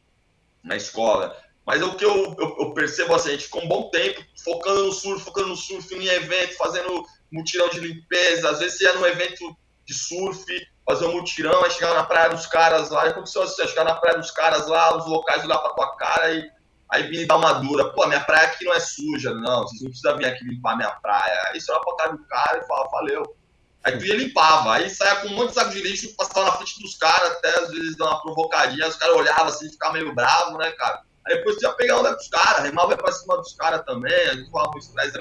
[0.64, 1.36] na escola.
[1.66, 4.86] Mas o que eu, eu, eu, percebo assim, a gente ficou um bom tempo focando
[4.86, 8.50] no surf, focando no surf em evento, fazendo mutirão de limpeza.
[8.50, 10.46] Às vezes ia num evento de surf,
[10.88, 13.96] fazer um mutirão, aí chegava na praia dos caras lá, e aconteceu assim, chegar na
[13.96, 16.50] praia dos caras lá, os locais olhar pra tua cara e
[16.90, 17.92] aí vir dar uma dura.
[17.92, 20.92] Pô, minha praia aqui não é suja, não, vocês não precisam vir aqui limpar minha
[20.92, 21.42] praia.
[21.48, 23.38] Aí você olha pra cara do cara e fala, valeu.
[23.84, 26.52] Aí tu ia limpava, aí saia com um monte de saco de lixo, passava na
[26.54, 30.16] frente dos caras, até às vezes dar uma provocadinha, os caras olhavam assim, ficavam meio
[30.16, 31.02] bravos, né, cara?
[31.28, 34.34] Aí depois você ia pegar onda dos caras, remava pra cima dos caras também, a
[34.36, 35.18] gente falava com estresse.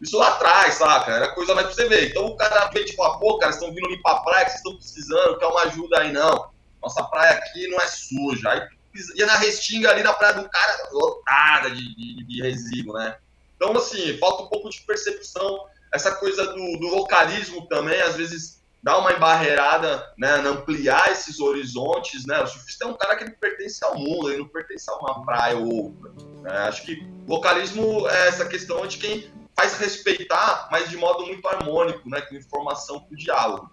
[0.00, 1.12] Isso lá atrás, saca?
[1.12, 2.10] Era coisa mais pra você ver.
[2.10, 4.52] Então o cara vê, tipo, ah, pô, cara, vocês estão vindo limpar a praia, que
[4.52, 6.50] vocês estão precisando, quer uma ajuda aí, não.
[6.82, 8.50] Nossa praia aqui não é suja.
[8.50, 8.68] Aí
[9.14, 13.16] ia na restinga ali na praia do cara, lotada de, de, de resíduo, né?
[13.56, 15.66] Então, assim, falta um pouco de percepção.
[15.92, 22.24] Essa coisa do, do localismo também, às vezes dar uma embarreirada, né, ampliar esses horizontes,
[22.24, 22.40] né?
[22.42, 25.24] O surfista é um cara que ele pertence ao mundo, ele não pertence a uma
[25.24, 26.10] praia ou outra.
[26.40, 26.50] Né?
[26.60, 32.08] Acho que localismo é essa questão de quem faz respeitar, mas de modo muito harmônico,
[32.08, 33.70] né, com informação com diálogo.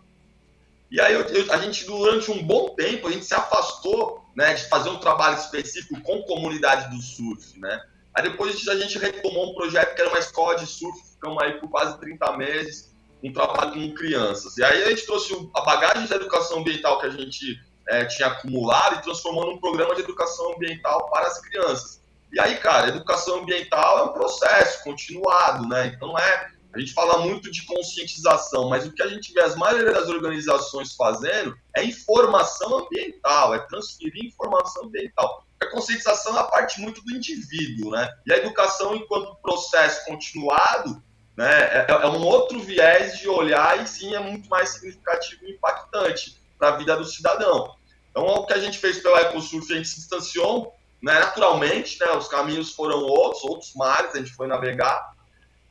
[0.91, 4.53] E aí eu, eu, a gente durante um bom tempo a gente se afastou, né,
[4.53, 7.81] de fazer um trabalho específico com comunidade do surf, né?
[8.13, 11.53] Aí depois a gente retomou um projeto que era uma escola de surf, ficamos aí
[11.59, 14.57] por quase 30 meses um trabalho com crianças.
[14.57, 18.27] E aí a gente trouxe a bagagem de educação ambiental que a gente é, tinha
[18.27, 21.96] acumulado e transformou num programa de educação ambiental para as crianças.
[22.31, 25.87] E aí, cara, educação ambiental é um processo continuado, né?
[25.87, 26.57] Então é.
[26.73, 30.09] A gente fala muito de conscientização, mas o que a gente vê as maioria das
[30.09, 35.43] organizações fazendo é informação ambiental, é transferir informação ambiental.
[35.59, 38.07] A conscientização é a parte muito do indivíduo, né?
[38.27, 41.01] E a educação, enquanto processo continuado,
[41.37, 41.51] né?
[41.51, 46.41] É, é, um outro viés de olhar e sim é muito mais significativo e impactante
[46.57, 47.75] para a vida do cidadão.
[48.09, 52.11] Então, o que a gente fez pela EcoSurf, a gente se distanciou né, naturalmente, né,
[52.13, 55.13] os caminhos foram outros, outros mares, a gente foi navegar,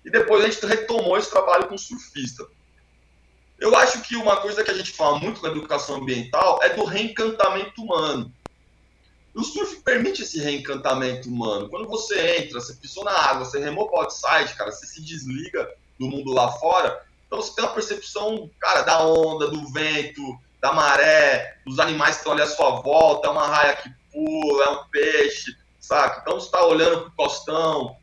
[0.04, 2.46] e depois a gente retomou esse trabalho com surfista.
[3.58, 6.68] Eu acho que uma coisa que a gente fala muito com a educação ambiental é
[6.70, 8.32] do reencantamento humano.
[9.34, 11.68] O surf permite esse reencantamento humano.
[11.68, 15.68] Quando você entra, você pisou na água, você remou para outside, cara, você se desliga
[15.98, 17.04] do mundo lá fora.
[17.26, 22.20] Então você tem uma percepção, cara, da onda, do vento, da maré, dos animais que
[22.20, 26.20] estão ali à sua volta, é uma raia que pula, é um peixe, saca?
[26.22, 27.96] Então você está olhando para o costão.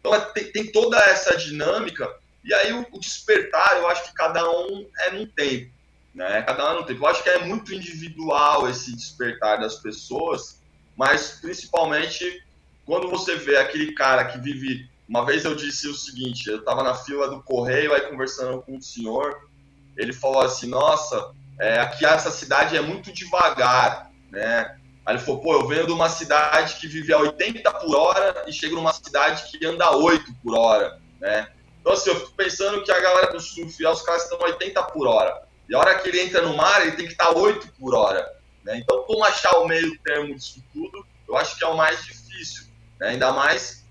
[0.00, 2.12] Então é, tem, tem, toda essa dinâmica.
[2.44, 5.72] E aí o, o, despertar, eu acho que cada um é num tempo.
[6.14, 6.42] Né?
[6.42, 7.04] Cada um é num tempo.
[7.04, 10.56] Eu acho que é muito individual esse despertar das pessoas
[10.96, 12.42] mas principalmente
[12.84, 14.88] quando você vê aquele cara que vive.
[15.08, 18.76] Uma vez eu disse o seguinte: eu estava na fila do correio, aí conversando com
[18.76, 19.48] o senhor,
[19.96, 24.78] ele falou assim: Nossa, é, aqui essa cidade é muito devagar, né?
[25.06, 28.44] Aí ele falou: Pô, eu venho de uma cidade que vive a 80 por hora
[28.48, 31.48] e chego numa cidade que anda a 8 por hora, né?
[31.80, 35.06] Então, assim, eu fico pensando que a galera do surf, os caras estão 80 por
[35.06, 35.46] hora.
[35.68, 38.28] E a hora que ele entra no mar, ele tem que estar 8 por hora.
[38.64, 38.78] Né?
[38.78, 42.64] Então, como achar o meio termo disso tudo, eu acho que é o mais difícil.
[42.98, 43.10] Né?
[43.10, 43.84] Ainda mais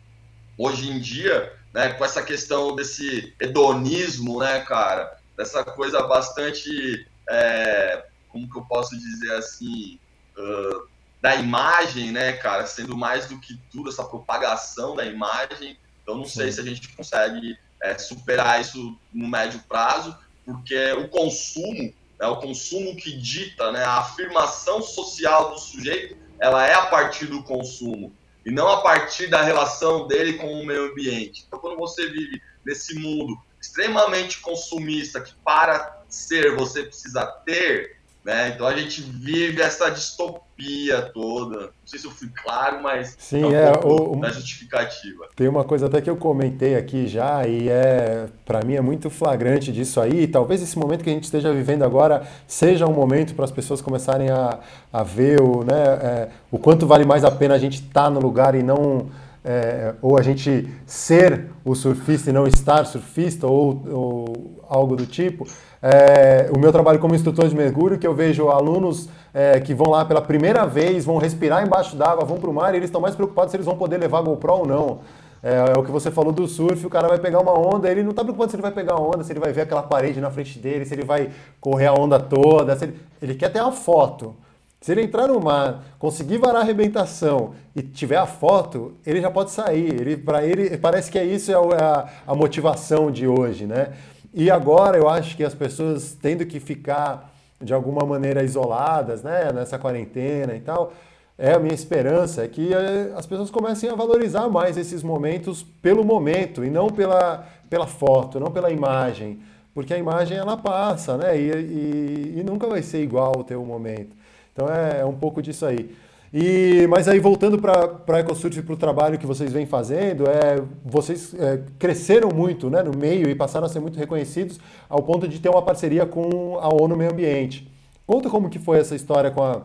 [0.58, 5.18] hoje em dia, né, com essa questão desse hedonismo, né, cara?
[5.38, 10.00] Dessa coisa bastante, é, como que eu posso dizer assim,
[10.38, 10.95] uh,
[11.26, 12.68] da imagem, né, cara?
[12.68, 15.76] Sendo mais do que tudo, essa propagação da imagem.
[16.04, 16.42] Então, não Sim.
[16.42, 22.28] sei se a gente consegue é, superar isso no médio prazo, porque o consumo é
[22.28, 27.42] o consumo que dita, né, a afirmação social do sujeito, ela é a partir do
[27.42, 28.14] consumo
[28.46, 31.44] e não a partir da relação dele com o meio ambiente.
[31.48, 38.50] Então, quando você vive nesse mundo extremamente consumista, que para ser você precisa ter, Né?
[38.50, 41.60] Então a gente vive essa distopia toda.
[41.60, 45.30] Não sei se eu fui claro, mas Sim, é, um o, da justificativa.
[45.36, 49.12] Tem uma coisa até que eu comentei aqui já e é para mim é muito
[49.12, 50.26] flagrante disso aí.
[50.26, 53.80] Talvez esse momento que a gente esteja vivendo agora seja um momento para as pessoas
[53.80, 54.60] começarem a,
[54.92, 58.10] a ver o, né, é, o quanto vale mais a pena a gente estar tá
[58.10, 59.08] no lugar e não
[59.44, 65.06] é, ou a gente ser o surfista e não estar surfista, ou, ou algo do
[65.06, 65.46] tipo.
[65.88, 69.92] É, o meu trabalho como instrutor de mergulho, que eu vejo alunos é, que vão
[69.92, 73.00] lá pela primeira vez, vão respirar embaixo d'água, vão para o mar e eles estão
[73.00, 75.00] mais preocupados se eles vão poder levar GoPro ou não.
[75.44, 78.02] É, é, o que você falou do surf, o cara vai pegar uma onda, ele
[78.02, 80.20] não está preocupado se ele vai pegar a onda, se ele vai ver aquela parede
[80.20, 81.30] na frente dele, se ele vai
[81.62, 84.36] correr a onda toda, ele, ele quer ter a foto.
[84.82, 89.30] Se ele entrar no mar, conseguir varar a arrebentação e tiver a foto, ele já
[89.30, 90.02] pode sair.
[90.02, 93.94] Ele, para ele, parece que é isso é a, a motivação de hoje, né?
[94.38, 99.50] E agora eu acho que as pessoas tendo que ficar de alguma maneira isoladas, né,
[99.54, 100.92] nessa quarentena e tal,
[101.38, 105.64] é a minha esperança é que eh, as pessoas comecem a valorizar mais esses momentos
[105.82, 109.40] pelo momento e não pela, pela foto, não pela imagem,
[109.74, 113.64] porque a imagem ela passa, né, e, e, e nunca vai ser igual o teu
[113.64, 114.14] momento.
[114.52, 115.96] Então é, é um pouco disso aí.
[116.38, 120.62] E, mas aí voltando para a EcoSurf para o trabalho que vocês vêm fazendo, é,
[120.84, 125.30] vocês é, cresceram muito né, no meio e passaram a ser muito reconhecidos ao ponto
[125.30, 127.72] de ter uma parceria com a ONU Meio Ambiente.
[128.06, 129.62] Conta como que foi essa história com a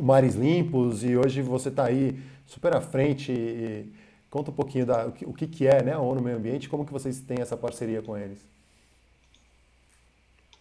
[0.00, 3.30] Mares Limpos e hoje você está aí super à frente.
[3.30, 3.92] E,
[4.30, 6.66] conta um pouquinho da, o, que, o que, que é né, a ONU Meio Ambiente
[6.66, 8.38] como que vocês têm essa parceria com eles.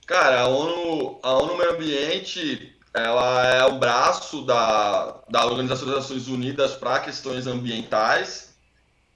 [0.06, 5.98] Cara, a ONU, a ONU Meio Ambiente ela é o braço da, da Organização das
[5.98, 8.56] Nações Unidas para questões ambientais.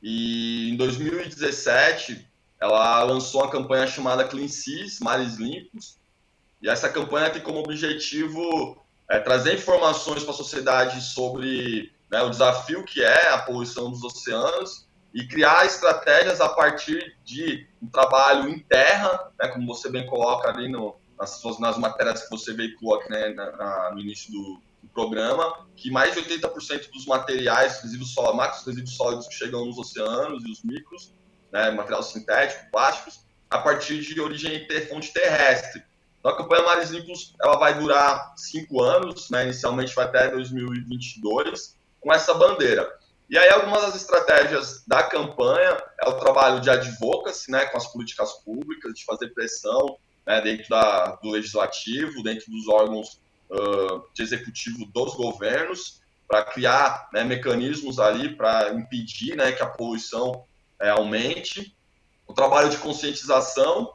[0.02, 2.28] E em 2017,
[2.60, 5.98] ela lançou uma campanha chamada Clean Seas, Mares Limpos.
[6.62, 8.78] E essa campanha tem como objetivo
[9.10, 14.04] é, trazer informações para a sociedade sobre né, o desafio que é a poluição dos
[14.04, 20.06] oceanos e criar estratégias a partir de um trabalho em terra, né, como você bem
[20.06, 24.00] coloca ali no, nas, suas, nas matérias que você veiculou aqui né, na, na, no
[24.00, 29.28] início do, do, programa, que mais de 80% dos materiais, resíduos sólidos, macros resíduos sólidos
[29.28, 31.14] que chegam nos oceanos e os micros,
[31.52, 35.84] né, material sintético, plásticos, a partir de origem ter, fonte terrestre.
[36.20, 41.78] Então, a campanha Mares Limpos ela vai durar cinco anos, né, inicialmente vai até 2022,
[42.00, 42.90] com essa bandeira.
[43.30, 47.88] E aí, algumas das estratégias da campanha é o trabalho de advocacy, né, com as
[47.88, 54.24] políticas públicas, de fazer pressão né, dentro da, do legislativo, dentro dos órgãos uh, de
[54.24, 60.46] executivo dos governos, para criar né, mecanismos ali para impedir né, que a poluição
[60.80, 61.76] é, aumente.
[62.26, 63.94] O trabalho de conscientização,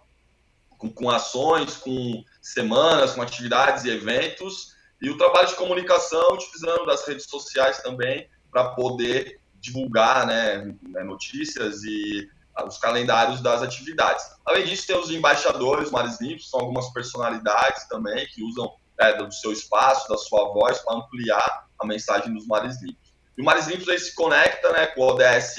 [0.76, 6.86] com, com ações, com semanas, com atividades e eventos, e o trabalho de comunicação, utilizando
[6.86, 12.28] das redes sociais também, para poder divulgar né, né notícias e
[12.66, 14.24] os calendários das atividades.
[14.44, 19.32] Além disso, tem os embaixadores Mares Limpos, são algumas personalidades também que usam é, do
[19.32, 23.12] seu espaço, da sua voz, para ampliar a mensagem dos Mares Limpos.
[23.36, 25.58] E o Mares Limpos aí se conecta né, com o ODS,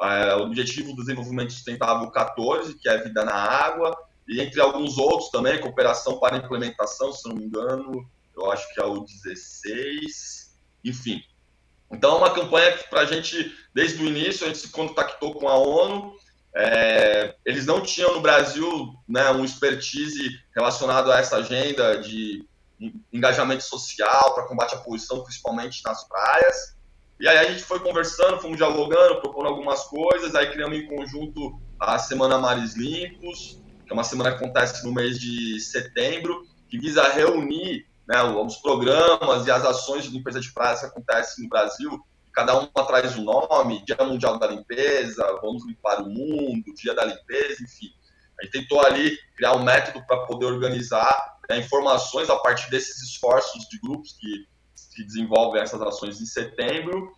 [0.00, 3.96] é, o Objetivo do Desenvolvimento Sustentável 14, que é Vida na Água,
[4.28, 8.80] e entre alguns outros também, Cooperação para Implementação, se não me engano, eu acho que
[8.80, 11.20] é o 16, enfim.
[11.90, 15.34] Então, é uma campanha que, para a gente, desde o início, a gente se contactou
[15.34, 16.16] com a ONU
[16.58, 22.48] é, eles não tinham no Brasil né, um expertise relacionado a essa agenda de
[23.12, 26.76] engajamento social para combate à poluição, principalmente nas praias.
[27.20, 31.60] E aí a gente foi conversando, fomos dialogando, propondo algumas coisas, aí criamos em conjunto
[31.78, 36.78] a Semana Mares Limpos, que é uma semana que acontece no mês de setembro, que
[36.78, 41.50] visa reunir né, os programas e as ações de limpeza de praias que acontecem no
[41.50, 42.02] Brasil
[42.36, 47.02] cada um traz um nome, Dia Mundial da Limpeza, Vamos Limpar o Mundo, Dia da
[47.02, 47.90] Limpeza, enfim.
[48.38, 53.02] A gente tentou ali criar um método para poder organizar né, informações a partir desses
[53.02, 54.46] esforços de grupos que,
[54.94, 57.10] que desenvolvem essas ações em setembro.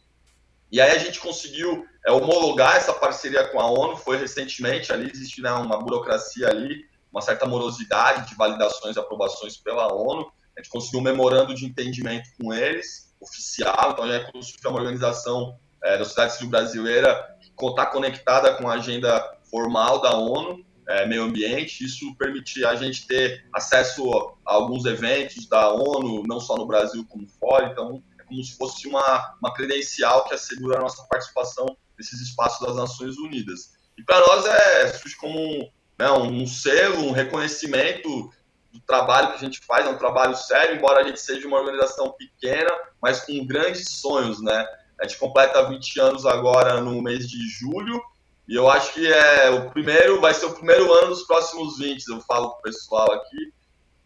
[0.70, 5.10] E aí a gente conseguiu é, homologar essa parceria com a ONU, foi recentemente, ali
[5.10, 10.31] existe né, uma burocracia ali, uma certa morosidade de validações e aprovações pela ONU.
[10.59, 14.81] A gente conseguiu um memorando de entendimento com eles, oficial, então a EcoSurf é uma
[14.81, 20.65] organização é, da sociedade civil brasileira que está conectada com a agenda formal da ONU,
[20.88, 26.40] é, meio ambiente, isso permite a gente ter acesso a alguns eventos da ONU, não
[26.40, 30.79] só no Brasil como fora, então é como se fosse uma, uma credencial que assegura
[30.79, 33.75] a nossa participação nesses espaços das Nações Unidas.
[33.96, 38.31] E para nós é como né, um selo, um reconhecimento
[38.73, 41.58] do trabalho que a gente faz, é um trabalho sério, embora a gente seja uma
[41.58, 44.66] organização pequena, mas com grandes sonhos, né?
[45.00, 48.00] A gente completa 20 anos agora no mês de julho,
[48.48, 52.08] e eu acho que é o primeiro, vai ser o primeiro ano dos próximos 20,
[52.08, 53.52] eu falo pro pessoal aqui,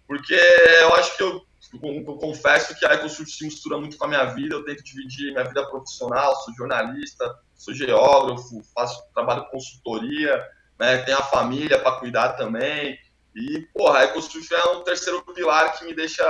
[0.06, 1.40] porque eu acho que eu,
[1.82, 5.32] eu, confesso que a EcoSurf se mistura muito com a minha vida, eu tento dividir
[5.32, 10.44] minha vida profissional, sou jornalista, sou geógrafo, faço trabalho de consultoria,
[10.78, 12.98] né, tenho a família para cuidar também,
[13.34, 16.24] e, porra, a EcoSurf é um terceiro pilar que me deixa,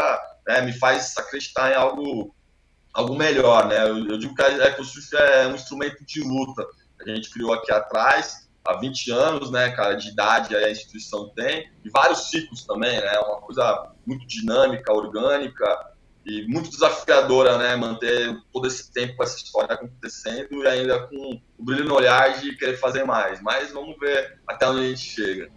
[0.47, 2.35] né, me faz acreditar em algo,
[2.93, 6.67] algo melhor, né, eu, eu digo que a EcoSurf é um instrumento de luta,
[7.01, 11.71] a gente criou aqui atrás, há 20 anos, né, cara, de idade a instituição tem,
[11.85, 15.93] e vários ciclos também, né, uma coisa muito dinâmica, orgânica
[16.25, 21.41] e muito desafiadora, né, manter todo esse tempo com essa história acontecendo e ainda com
[21.59, 23.43] o brilho no olhar de querer fazer mais.
[23.43, 25.51] Mas vamos ver até onde a gente chega.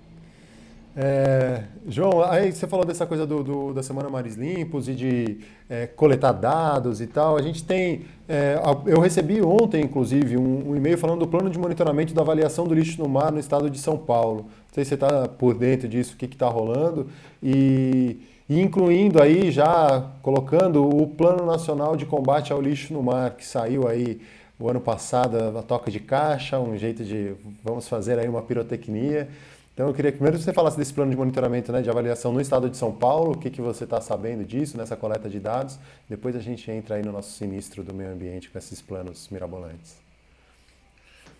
[0.98, 5.40] É, João, aí você falou dessa coisa do, do, da Semana Mares Limpos e de
[5.70, 7.36] é, coletar dados e tal.
[7.36, 8.06] A gente tem.
[8.30, 12.66] É, eu recebi ontem, inclusive, um, um, e-mail falando do plano de monitoramento da avaliação
[12.66, 14.44] do lixo no mar no estado de São Paulo.
[14.44, 17.08] Não sei se você está por dentro disso, o que está rolando.
[17.44, 18.18] E,
[18.48, 23.46] e incluindo aí, já colocando o Plano Nacional de Combate ao Lixo no Mar, que
[23.46, 24.22] saiu aí
[24.58, 29.28] o ano passado, a toca de caixa, um jeito de vamos fazer aí uma pirotecnia.
[29.76, 32.40] Então eu queria que primeiro você falasse desse plano de monitoramento, né, de avaliação no
[32.40, 35.78] estado de São Paulo, o que, que você está sabendo disso, nessa coleta de dados.
[36.08, 39.98] Depois a gente entra aí no nosso sinistro do meio ambiente com esses planos mirabolantes.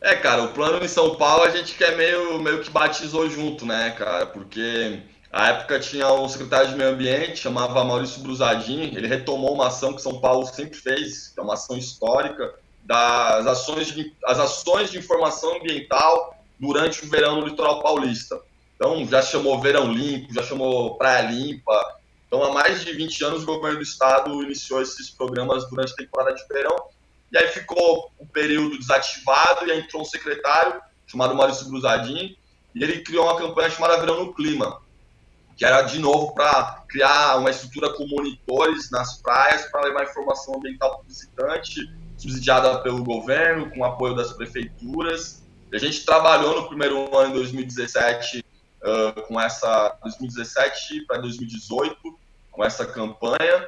[0.02, 3.66] É, cara, o plano em São Paulo a gente quer meio, meio que batizou junto,
[3.66, 4.26] né, cara?
[4.26, 5.00] Porque
[5.32, 9.94] a época tinha um secretário de meio ambiente, chamava Maurício Brusadin, ele retomou uma ação
[9.94, 14.92] que São Paulo sempre fez, que é uma ação histórica, das ações de, as ações
[14.92, 18.40] de informação ambiental durante o verão no litoral paulista.
[18.76, 21.96] Então, já chamou Verão Limpo, já chamou Praia Limpa.
[22.28, 25.96] Então, há mais de 20 anos, o governo do estado iniciou esses programas durante a
[25.96, 26.76] temporada de verão.
[27.32, 32.36] E aí ficou um período desativado e aí entrou um secretário chamado Maurício Brusadin
[32.74, 34.82] e ele criou uma campanha chamada Verão no Clima,
[35.56, 40.56] que era de novo para criar uma estrutura com monitores nas praias para levar informação
[40.56, 45.45] ambiental para o visitante, subsidiada pelo governo, com apoio das prefeituras.
[45.76, 48.46] A gente trabalhou no primeiro ano, em 2017,
[48.82, 51.98] uh, com essa 2017 para 2018,
[52.52, 53.68] com essa campanha.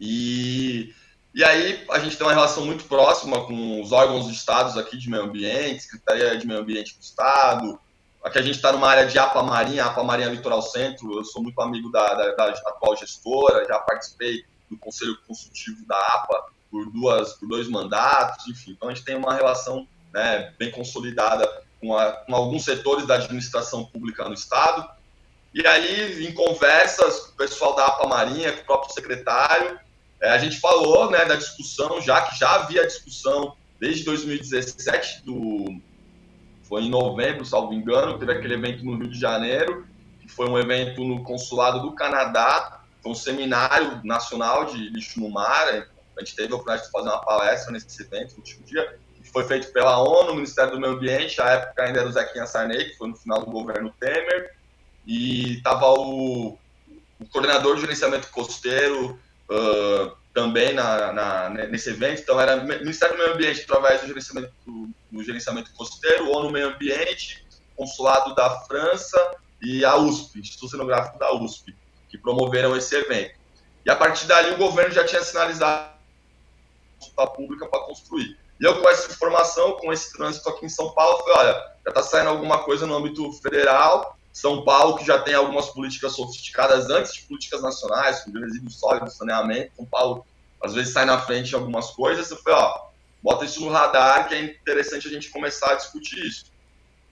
[0.00, 0.94] E,
[1.34, 4.96] e aí a gente tem uma relação muito próxima com os órgãos dos estados aqui
[4.96, 7.80] de meio ambiente, Secretaria de Meio Ambiente do Estado.
[8.22, 11.18] Aqui a gente está numa área de APA Marinha, APA Marinha Litoral Centro.
[11.18, 15.98] Eu sou muito amigo da, da, da atual gestora, já participei do conselho consultivo da
[15.98, 18.72] APA por, duas, por dois mandatos, enfim.
[18.72, 19.86] Então a gente tem uma relação
[20.18, 21.48] né, bem consolidada
[21.80, 24.88] com, a, com alguns setores da administração pública no Estado.
[25.54, 29.78] E aí, em conversas com o pessoal da APA Marinha, com o próprio secretário,
[30.20, 35.80] é, a gente falou né, da discussão, já que já havia discussão desde 2017, do,
[36.64, 39.86] foi em novembro, salvo engano, teve aquele evento no Rio de Janeiro,
[40.20, 45.30] que foi um evento no Consulado do Canadá, foi um seminário nacional de lixo no
[45.30, 48.98] mar, a gente teve a oportunidade de fazer uma palestra nesse evento no último dia,
[49.30, 52.90] foi feito pela ONU, Ministério do Meio Ambiente, a época ainda era o Zequinha Sarney,
[52.90, 54.54] que foi no final do governo Temer,
[55.06, 56.58] e estava o,
[57.20, 59.18] o, coordenador de gerenciamento costeiro
[59.50, 64.52] uh, também na, na, nesse evento, então era Ministério do Meio Ambiente através do gerenciamento,
[64.66, 67.44] do, gerenciamento costeiro, ONU Meio Ambiente,
[67.76, 71.74] Consulado da França e a USP, Instituto Oceanográfico da USP,
[72.08, 73.38] que promoveram esse evento.
[73.84, 75.98] E a partir dali o governo já tinha sinalizado
[77.16, 78.36] a pública para construir.
[78.60, 81.52] E eu, com essa informação, com esse trânsito aqui em São Paulo, falei: olha,
[81.84, 84.16] já está saindo alguma coisa no âmbito federal.
[84.32, 89.16] São Paulo, que já tem algumas políticas sofisticadas antes de políticas nacionais, com resíduos sólidos,
[89.16, 89.74] saneamento.
[89.76, 90.24] São Paulo,
[90.62, 92.30] às vezes, sai na frente em algumas coisas.
[92.30, 92.88] Eu falei: ó,
[93.22, 96.46] bota isso no radar, que é interessante a gente começar a discutir isso.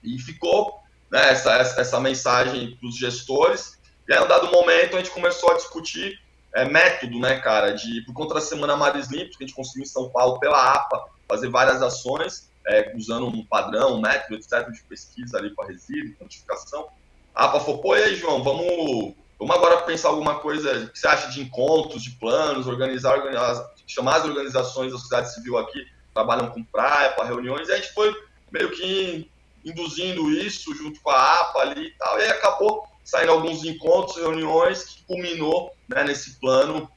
[0.03, 0.79] E ficou
[1.09, 3.77] né, essa, essa mensagem para os gestores.
[4.07, 6.19] E aí, um dado momento, a gente começou a discutir
[6.55, 9.83] é, método, né, cara, de por conta da Semana Mares Limpos, que a gente conseguiu
[9.83, 14.69] em São Paulo pela APA, fazer várias ações é, usando um padrão, um método, etc.,
[14.71, 16.87] de pesquisa ali para resíduo, quantificação.
[17.33, 21.07] A APA falou, pô, e aí, João, vamos, vamos agora pensar alguma coisa que você
[21.07, 26.49] acha de encontros, de planos, organizar, organizar chamar as organizações da sociedade civil aqui, trabalham
[26.49, 28.13] com praia, para reuniões, e a gente foi
[28.51, 29.31] meio que
[29.63, 34.17] induzindo isso junto com a APA ali e tal, e aí acabou saindo alguns encontros,
[34.17, 36.91] reuniões, que culminou né, nesse plano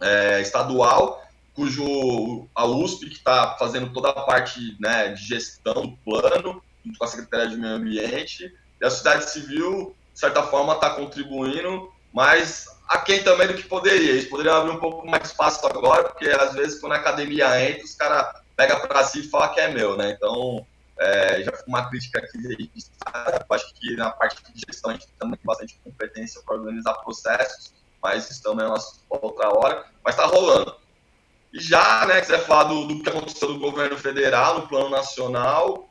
[0.00, 1.25] é, estadual,
[1.56, 6.98] cujo a USP, que está fazendo toda a parte né, de gestão do plano, junto
[6.98, 11.90] com a Secretaria de Meio Ambiente, e a sociedade civil, de certa forma, está contribuindo,
[12.12, 14.10] mas a quem também do que poderia.
[14.10, 17.84] Eles poderiam abrir um pouco mais espaço agora, porque às vezes quando a academia entra,
[17.84, 20.10] os caras pegam para si e falam que é meu, né?
[20.10, 20.66] Então,
[20.98, 22.70] é, já foi uma crítica aqui.
[23.50, 27.72] Acho que na parte de gestão a gente também tem bastante competência para organizar processos,
[28.02, 28.78] mas isso também é uma
[29.10, 29.86] outra hora.
[30.04, 30.76] Mas está rolando.
[31.58, 35.88] Já, né, quiser falar do, do que aconteceu no governo federal, no plano nacional,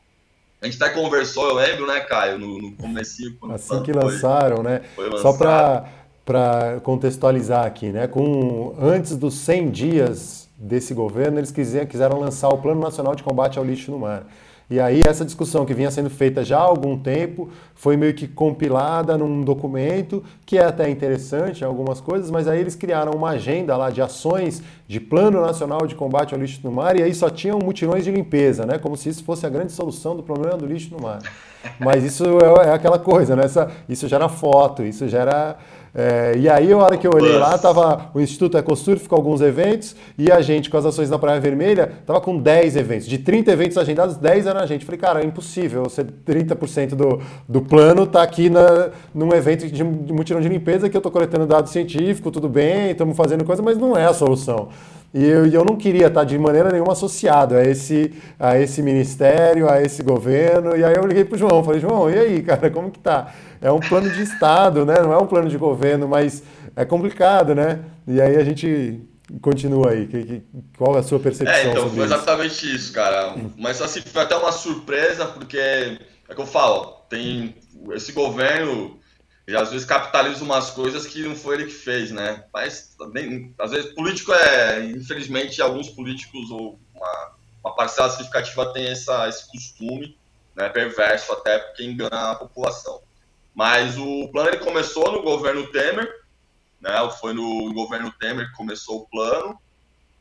[0.62, 3.38] a gente até conversou, eu lembro, né, Caio, no, no comecinho.
[3.52, 4.82] Assim que lançaram, foi, né?
[4.96, 5.86] Foi Só para
[6.26, 8.08] para contextualizar aqui, né?
[8.08, 13.22] Com antes dos 100 dias desse governo, eles quiseram, quiseram lançar o Plano Nacional de
[13.22, 14.26] Combate ao Lixo no Mar.
[14.70, 18.28] E aí essa discussão que vinha sendo feita já há algum tempo foi meio que
[18.28, 23.30] compilada num documento que é até interessante em algumas coisas, mas aí eles criaram uma
[23.30, 27.14] agenda lá de ações de Plano Nacional de Combate ao Lixo no Mar e aí
[27.14, 28.78] só tinham mutirões de limpeza, né?
[28.80, 31.20] Como se isso fosse a grande solução do problema do lixo no mar.
[31.80, 33.46] Mas isso é, é aquela coisa, né?
[33.46, 35.58] Essa, isso gera foto, isso gera
[35.98, 39.40] é, e aí, a hora que eu olhei lá, tava o Instituto Ecosurf com alguns
[39.40, 43.08] eventos e a gente, com as ações da Praia Vermelha, tava com 10 eventos.
[43.08, 44.84] De 30 eventos agendados, 10 eram a gente.
[44.84, 45.84] Falei, cara, é impossível.
[45.84, 50.90] Você, 30% do, do plano tá aqui na, num evento de, de mutirão de limpeza
[50.90, 54.14] que eu tô coletando dados científicos, tudo bem, estamos fazendo coisa, mas não é a
[54.14, 54.68] solução.
[55.16, 59.72] E eu, eu, não queria estar de maneira nenhuma associado a esse, a esse ministério,
[59.72, 60.76] a esse governo.
[60.76, 63.34] E aí eu liguei para o João, falei, João, e aí, cara, como que tá?
[63.62, 64.96] É um plano de Estado, né?
[65.02, 66.44] Não é um plano de governo, mas
[66.76, 67.80] é complicado, né?
[68.06, 69.00] E aí a gente
[69.42, 70.06] continua aí.
[70.06, 70.44] Que, que,
[70.78, 71.56] qual é a sua percepção?
[71.56, 72.76] É, então, foi exatamente isso?
[72.76, 73.36] isso, cara.
[73.58, 77.56] Mas assim, foi até uma surpresa, porque é que eu falo, tem
[77.94, 79.00] esse governo
[79.48, 82.46] e às vezes capitaliza umas coisas que não foi ele que fez, né?
[82.52, 88.88] Mas nem, às vezes político é, infelizmente, alguns políticos ou uma, uma parcela significativa tem
[88.88, 90.18] essa, esse costume,
[90.56, 93.02] né, perverso até porque engana a população.
[93.54, 96.12] Mas o plano ele começou no governo Temer,
[96.82, 97.10] né?
[97.20, 99.58] Foi no governo Temer que começou o plano.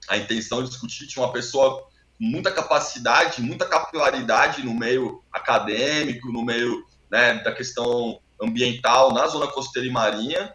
[0.08, 1.82] A intenção de discutir tinha uma pessoa
[2.18, 9.26] com muita capacidade, muita capilaridade no meio acadêmico, no meio né, da questão ambiental na
[9.26, 10.54] zona costeira e marinha.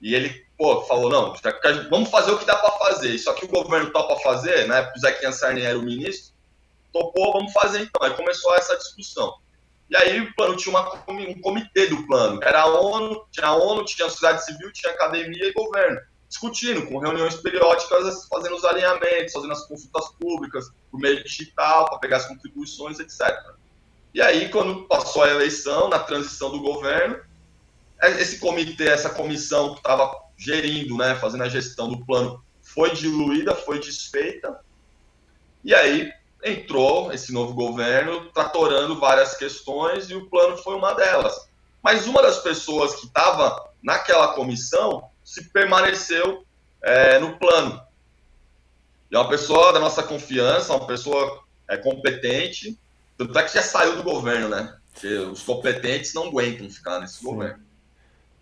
[0.00, 1.34] E ele, pô, falou, não,
[1.90, 3.18] vamos fazer o que dá para fazer.
[3.18, 4.92] Só que o governo topa fazer, né?
[4.94, 6.32] O Zequinha Sarney era o ministro,
[6.92, 8.06] topou, vamos fazer então.
[8.06, 9.34] Aí começou essa discussão.
[9.90, 12.40] E aí o plano tinha uma, um comitê do plano.
[12.42, 15.98] Era a ONU, tinha a ONU, tinha a sociedade civil, tinha academia e governo.
[16.28, 21.98] Discutindo, com reuniões periódicas, fazendo os alinhamentos, fazendo as consultas públicas, por meio digital, para
[21.98, 23.34] pegar as contribuições, etc.
[24.12, 27.18] E aí, quando passou a eleição, na transição do governo,
[28.02, 33.54] esse comitê, essa comissão que estava gerindo, né, fazendo a gestão do plano, foi diluída,
[33.54, 34.60] foi desfeita.
[35.64, 36.12] E aí
[36.44, 41.48] entrou esse novo governo tratorando várias questões e o plano foi uma delas.
[41.82, 46.44] Mas uma das pessoas que estava naquela comissão se permaneceu
[46.82, 47.82] é, no plano.
[49.10, 52.78] E é uma pessoa da nossa confiança, uma pessoa é, competente,
[53.16, 54.76] tanto é que já saiu do governo, né?
[54.92, 57.24] Porque os competentes não aguentam ficar nesse Sim.
[57.26, 57.67] governo.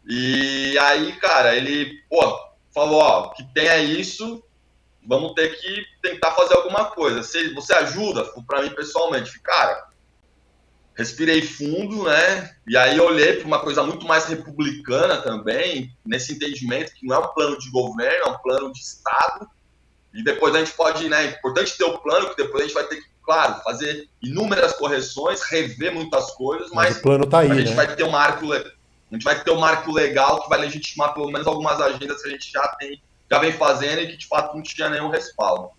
[0.07, 2.39] E aí, cara, ele, pô,
[2.73, 4.43] falou, ó, que tenha isso,
[5.07, 7.23] vamos ter que tentar fazer alguma coisa.
[7.23, 9.89] Se você ajuda, para mim pessoalmente, cara,
[10.95, 12.51] respirei fundo, né?
[12.69, 17.19] E aí olhei para uma coisa muito mais republicana também, nesse entendimento que não é
[17.19, 19.49] um plano de governo, é um plano de Estado.
[20.15, 21.25] E depois a gente pode, né?
[21.25, 24.73] É importante ter o plano, que depois a gente vai ter que, claro, fazer inúmeras
[24.73, 27.75] correções, rever muitas coisas, mas, mas o plano tá aí, a gente né?
[27.77, 28.47] vai ter um marco
[29.11, 32.29] a gente vai ter um marco legal que vai legitimar pelo menos algumas agendas que
[32.29, 33.01] a gente já tem,
[33.31, 35.71] já vem fazendo e que de fato não tinha nenhum respaldo.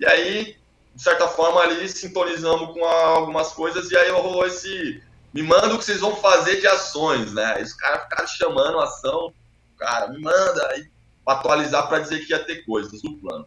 [0.00, 0.56] E aí,
[0.94, 5.02] de certa forma, ali sintonizamos com algumas coisas e aí rolou esse.
[5.32, 7.54] Me manda o que vocês vão fazer de ações, né?
[7.56, 9.32] Aí os caras ficaram chamando a ação,
[9.78, 10.90] cara, me manda aí
[11.24, 13.46] para atualizar para dizer que ia ter coisas do plano.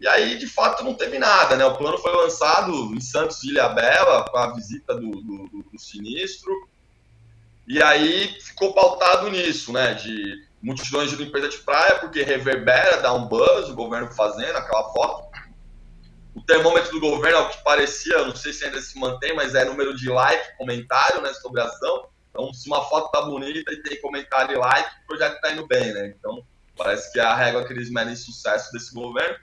[0.00, 1.64] E aí, de fato, não teve nada, né?
[1.64, 5.78] O plano foi lançado em Santos de Ilha Bela, com a visita do, do, do
[5.78, 6.52] sinistro.
[7.66, 9.94] E aí ficou pautado nisso, né?
[9.94, 14.92] De multidões de limpeza de praia, porque reverbera, dá um buzz, o governo fazendo aquela
[14.92, 15.34] foto.
[16.34, 19.64] O termômetro do governo, ao que parecia, não sei se ainda se mantém, mas é
[19.64, 22.08] número de like, comentário né, sobre a ação.
[22.30, 25.66] Então, se uma foto tá bonita e tem comentário e like, o projeto tá indo
[25.66, 26.14] bem, né?
[26.18, 26.44] Então,
[26.76, 29.38] parece que é a régua que eles medem sucesso desse governo.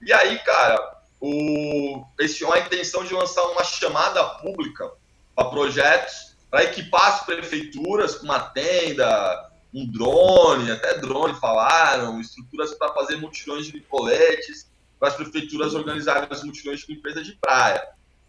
[0.00, 2.04] E aí, cara, o...
[2.18, 4.90] eles tinham a intenção de lançar uma chamada pública
[5.36, 12.74] para projetos para equipar as prefeituras com uma tenda, um drone, até drone falaram, estruturas
[12.74, 17.82] para fazer mutirões de coletes, para as prefeituras organizarem as mutirões de limpeza de praia.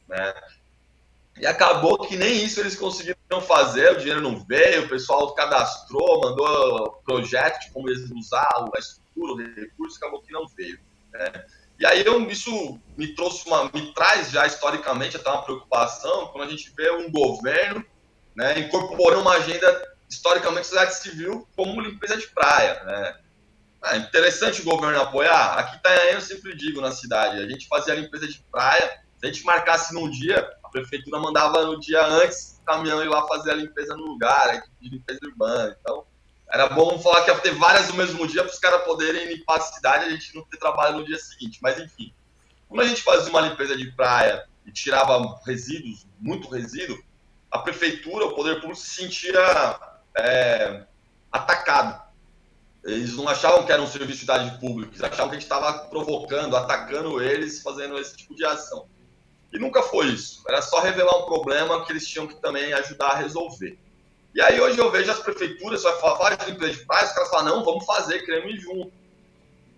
[0.07, 0.33] Né?
[1.37, 6.21] E acabou que nem isso eles conseguiram fazer, o dinheiro não veio, o pessoal cadastrou,
[6.21, 10.79] mandou projeto de como eles usar a estrutura, o recurso, acabou que não veio.
[11.11, 11.45] Né?
[11.77, 16.47] E aí eu, isso me trouxe uma, me traz já historicamente até uma preocupação quando
[16.47, 17.85] a gente vê um governo
[18.35, 22.83] né, incorporando uma agenda historicamente da sociedade civil como limpeza de praia.
[22.83, 23.17] Né?
[23.85, 25.57] É interessante o governo apoiar.
[25.59, 29.25] Aqui tá eu sempre digo na cidade, a gente fazia a limpeza de praia, se
[29.25, 33.27] a gente marcasse num dia, a prefeitura mandava no dia antes o caminhão ir lá
[33.27, 35.77] fazer a limpeza no lugar, de limpeza urbana.
[35.79, 36.05] Então,
[36.49, 39.57] era bom falar que ia ter várias no mesmo dia para os caras poderem limpar
[39.57, 41.59] a cidade e a gente não ter trabalho no dia seguinte.
[41.61, 42.13] Mas enfim,
[42.67, 46.97] quando a gente fazia uma limpeza de praia e tirava resíduos, muito resíduo,
[47.53, 49.79] a prefeitura, o poder público se sentia
[50.17, 50.83] é,
[51.31, 52.01] atacado.
[52.83, 55.43] Eles não achavam que era um serviço de idade pública, eles achavam que a gente
[55.43, 58.87] estava provocando, atacando eles, fazendo esse tipo de ação.
[59.53, 60.43] E nunca foi isso.
[60.49, 63.77] Era só revelar um problema que eles tinham que também ajudar a resolver.
[64.33, 67.29] E aí hoje eu vejo as prefeituras, vai falar de limpeza de praia, os caras
[67.29, 68.91] falam, não, vamos fazer, queremos ir junto.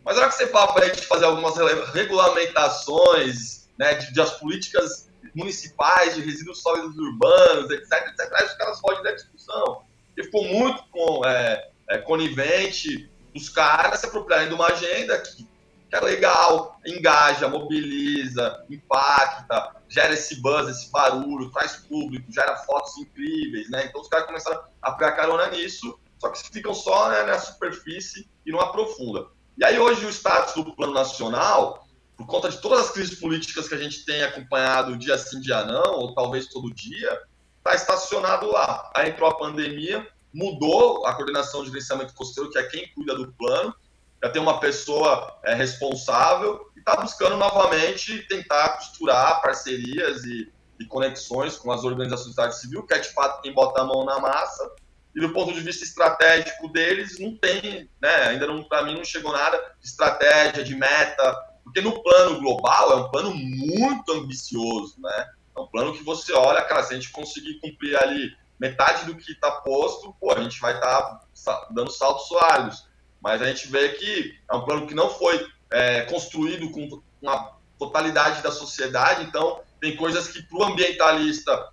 [0.06, 1.56] Mas na hora que você fala para a gente fazer algumas
[1.94, 8.54] regulamentações, né, de, de, as políticas municipais de resíduos sólidos urbanos, etc, etc, aí os
[8.54, 9.82] caras fogem da discussão.
[10.18, 15.44] E ficou muito com, é, é, conivente os caras se apropriarem de uma agenda que,
[15.44, 22.98] que é legal, engaja, mobiliza, impacta, gera esse buzz, esse barulho, traz público, gera fotos
[22.98, 23.86] incríveis, né?
[23.86, 28.28] Então os caras começaram a pegar carona nisso, só que ficam só né, na superfície
[28.46, 29.28] e não aprofunda.
[29.58, 31.85] E aí hoje o status do plano nacional,
[32.18, 35.64] por conta de todas as crises políticas que a gente tem acompanhado dia sim, dia
[35.66, 37.22] não, ou talvez todo dia,
[37.58, 38.92] está estacionado lá.
[38.96, 43.32] Aí entrou a pandemia, mudou a coordenação de gerenciamento costeiro, que é quem cuida do
[43.34, 43.76] plano,
[44.24, 50.86] já tem uma pessoa é, responsável e está buscando novamente tentar costurar parcerias e, e,
[50.86, 54.06] conexões com as organizações da sociedade civil, que é de fato quem bota a mão
[54.06, 54.72] na massa.
[55.16, 59.32] E do ponto de vista estratégico deles, não tem, né, ainda para mim, não chegou
[59.32, 65.30] nada de estratégia, de meta, porque no plano global é um plano muito ambicioso, né?
[65.58, 69.16] É um plano que você olha, cara, se a gente conseguir cumprir ali metade do
[69.16, 72.88] que está posto, pô, a gente vai estar tá dando saltos largos.
[73.20, 77.56] Mas a gente vê que é um plano que não foi é, construído com, a
[77.80, 81.70] totalidade da sociedade, então tem coisas que para o ambientalista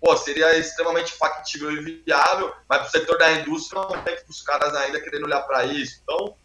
[0.00, 4.42] pô, seria extremamente factível e viável, mas para o setor da indústria não tem os
[4.42, 6.00] caras ainda querendo olhar para isso.
[6.02, 6.36] Então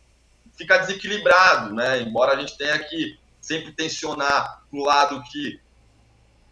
[0.58, 2.02] fica desequilibrado, né?
[2.02, 5.60] Embora a gente tenha que sempre tensionar para o lado que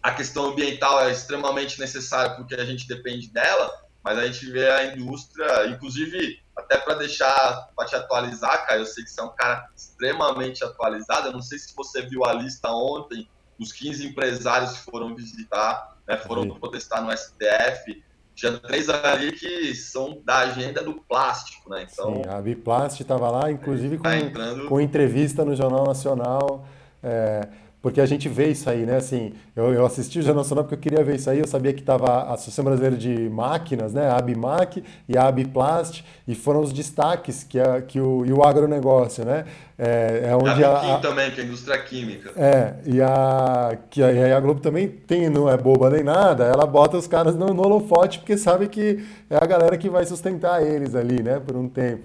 [0.01, 3.71] a questão ambiental é extremamente necessária porque a gente depende dela,
[4.03, 8.85] mas a gente vê a indústria, inclusive, até para deixar, para te atualizar, cara, eu
[8.85, 12.33] sei que você é um cara extremamente atualizado, eu não sei se você viu a
[12.33, 13.29] lista ontem
[13.59, 16.59] dos 15 empresários que foram visitar, né, foram Sim.
[16.59, 18.03] protestar no STF,
[18.41, 21.87] tinha três ali que são da agenda do plástico, né?
[21.91, 24.67] Então, Sim, a Biplast estava lá, inclusive tá com, entrando...
[24.67, 26.67] com entrevista no Jornal Nacional.
[27.03, 27.47] É,
[27.81, 28.97] porque a gente vê isso aí, né?
[28.97, 31.73] Assim, eu, eu assisti o Jornal Nacional porque eu queria ver isso aí, eu sabia
[31.73, 34.07] que estava a Associação Brasileira de Máquinas, né?
[34.07, 38.43] A Abimac e a Abiplast, e foram os destaques que, a, que o, e o
[38.43, 39.45] agronegócio, né?
[39.79, 42.31] É, é onde a, a, também, que é a indústria química.
[42.35, 46.67] É, e a, que a, a Globo também tem, não é boba nem nada, ela
[46.67, 50.61] bota os caras no, no holofote porque sabe que é a galera que vai sustentar
[50.61, 51.39] eles ali, né?
[51.39, 52.03] Por um tempo.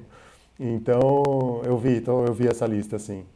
[0.58, 3.26] Então, eu vi, então eu vi essa lista, assim.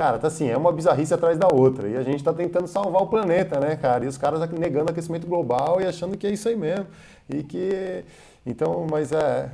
[0.00, 1.86] Cara, tá assim, é uma bizarrice atrás da outra.
[1.86, 4.02] E a gente tá tentando salvar o planeta, né, cara?
[4.02, 6.86] E os caras negando aquecimento global e achando que é isso aí mesmo.
[7.28, 8.02] E que.
[8.46, 9.50] Então, mas é.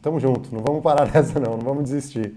[0.00, 2.36] Tamo junto, não vamos parar nessa, não, não vamos desistir.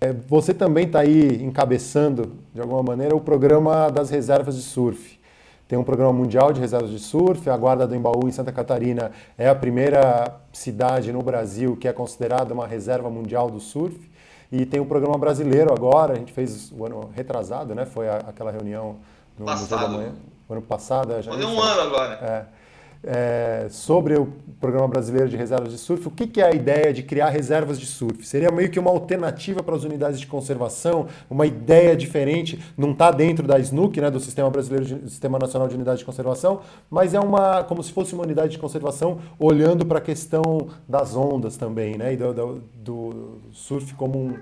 [0.00, 5.20] É, você também está aí encabeçando, de alguma maneira, o programa das reservas de surf.
[5.68, 7.50] Tem um programa mundial de reservas de surf.
[7.50, 11.92] A Guarda do Embaú, em Santa Catarina, é a primeira cidade no Brasil que é
[11.92, 14.13] considerada uma reserva mundial do surf.
[14.50, 17.84] E tem o programa brasileiro agora, a gente fez o ano retrasado, né?
[17.86, 18.96] Foi a, aquela reunião
[19.38, 20.12] no Museu da Manhã.
[20.48, 21.12] O ano passado.
[21.12, 22.14] É, já Fazer um ano agora.
[22.14, 22.63] É
[23.06, 24.26] é, sobre o
[24.60, 27.78] Programa Brasileiro de Reservas de Surf, o que, que, é a ideia de criar reservas
[27.78, 28.26] de surf?
[28.26, 33.10] Seria meio que uma alternativa para as unidades de conservação, uma ideia diferente, não está
[33.10, 37.12] dentro da SNUC, né, do Sistema Brasileiro de, Sistema Nacional de Unidade de Conservação, mas
[37.12, 41.58] é uma como se fosse uma unidade de conservação olhando para a questão das ondas
[41.58, 44.38] também, né, e do, do, do surf como um,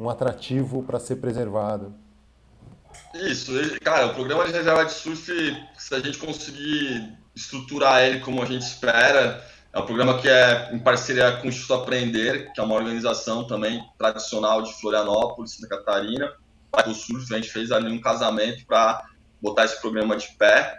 [0.00, 1.92] um atrativo para ser preservado.
[3.14, 3.52] Isso,
[3.82, 5.26] cara, o programa de reserva de surf,
[5.76, 9.46] se a gente conseguir estruturar ele como a gente espera.
[9.72, 13.46] É um programa que é em parceria com o Instituto Aprender, que é uma organização
[13.46, 16.32] também tradicional de Florianópolis, Santa Catarina.
[16.86, 19.04] O Surf, a gente fez ali um casamento para
[19.40, 20.78] botar esse programa de pé.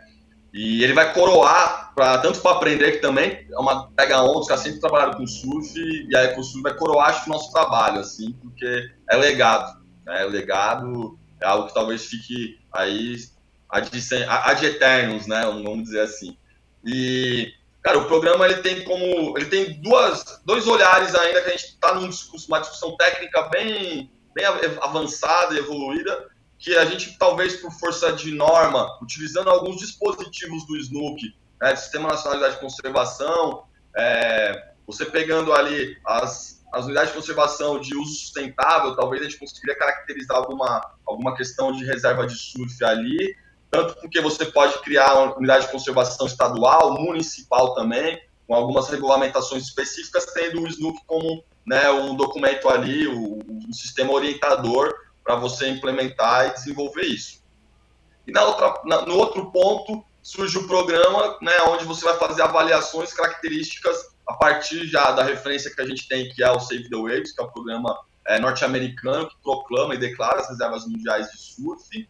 [0.53, 4.47] E ele vai coroar, pra, tanto para aprender que também é uma pega onda, os
[4.47, 8.33] caras sempre trabalharam com surf, e a EcoSurf vai coroar acho, o nosso trabalho, assim,
[8.41, 9.79] porque é legado.
[10.05, 10.23] Né?
[10.23, 13.17] É legado, é algo que talvez fique aí
[13.69, 13.89] ad,
[14.27, 15.41] ad eternos, né?
[15.45, 16.35] Vamos dizer assim.
[16.85, 19.37] E, cara, o programa ele tem como.
[19.37, 23.43] Ele tem duas, dois olhares ainda que a gente está numa discussão, uma discussão técnica
[23.49, 24.45] bem, bem
[24.81, 31.35] avançada evoluída que a gente, talvez por força de norma, utilizando alguns dispositivos do SNUC,
[31.61, 33.63] né, Sistema Nacional de Conservação,
[33.95, 39.37] é, você pegando ali as, as unidades de conservação de uso sustentável, talvez a gente
[39.37, 43.35] conseguiria caracterizar alguma, alguma questão de reserva de surf ali,
[43.69, 49.63] tanto porque você pode criar uma unidade de conservação estadual, municipal também, com algumas regulamentações
[49.63, 54.93] específicas, tendo o SNUC como né, um documento ali, um sistema orientador
[55.23, 57.43] para você implementar e desenvolver isso.
[58.25, 62.41] E na outra, na, no outro ponto surge o programa, né, onde você vai fazer
[62.41, 63.97] avaliações características
[64.27, 67.33] a partir já da referência que a gente tem, que é o Save the Waves,
[67.33, 67.97] que é o programa
[68.27, 72.09] é, norte-americano que proclama e declara as reservas mundiais de surf,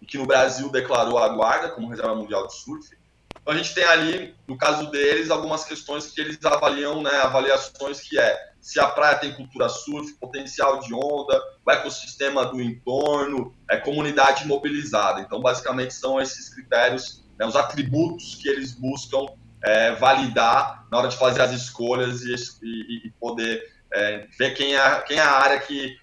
[0.00, 2.96] e que no Brasil declarou a Guarda como reserva mundial de surf.
[3.40, 8.00] Então a gente tem ali, no caso deles, algumas questões que eles avaliam, né, avaliações
[8.00, 13.54] que é se a praia tem cultura surf, potencial de onda, o ecossistema do entorno,
[13.70, 15.20] é comunidade mobilizada.
[15.20, 19.26] Então, basicamente, são esses critérios, né, os atributos que eles buscam
[19.64, 24.76] é, validar na hora de fazer as escolhas e, e, e poder é, ver quem
[24.76, 25.96] é, quem é a área que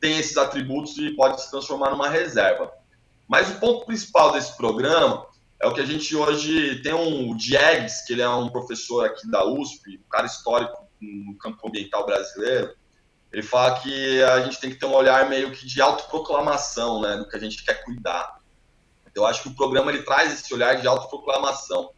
[0.00, 2.70] tem esses atributos e pode se transformar numa reserva.
[3.28, 5.26] Mas o ponto principal desse programa
[5.60, 9.28] é o que a gente hoje tem um Diegues, que ele é um professor aqui
[9.30, 12.74] da USP, um cara histórico no campo ambiental brasileiro,
[13.32, 17.16] ele fala que a gente tem que ter um olhar meio que de autoproclamação, né,
[17.16, 18.38] do que a gente quer cuidar.
[19.14, 21.90] Eu acho que o programa ele traz esse olhar de autoproclamação,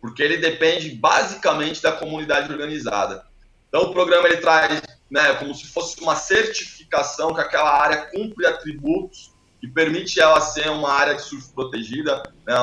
[0.00, 3.26] porque ele depende basicamente da comunidade organizada.
[3.68, 8.46] Então, o programa ele traz, né, como se fosse uma certificação que aquela área cumpre
[8.46, 12.54] atributos que permite ela ser uma área de surf protegida, né,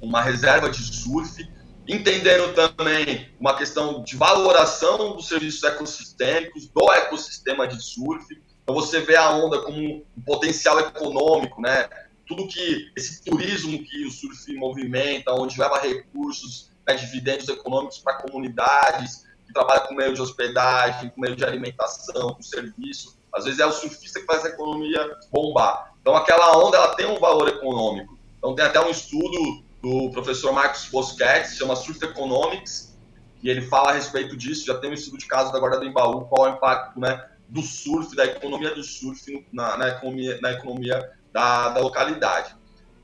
[0.00, 1.46] uma reserva de surf,
[1.86, 8.26] entendendo também uma questão de valoração dos serviços ecossistêmicos, do ecossistema de surf.
[8.62, 11.88] Então você vê a onda como um potencial econômico, né?
[12.26, 18.18] Tudo que esse turismo que o surf movimenta, onde leva recursos, né, dividendos econômicos para
[18.18, 23.18] comunidades, que trabalha com meio de hospedagem, com meio de alimentação, com serviço.
[23.34, 25.87] Às vezes é o surfista que faz a economia bombar.
[26.00, 28.18] Então aquela onda ela tem um valor econômico.
[28.38, 32.96] Então tem até um estudo do professor Marcos Boschetti, chama Surf Economics,
[33.42, 34.66] e ele fala a respeito disso.
[34.66, 37.24] Já tem um estudo de caso da Guarda do Embaú, qual é o impacto né,
[37.48, 42.56] do surf, da economia do surf na, na economia, na economia da, da localidade.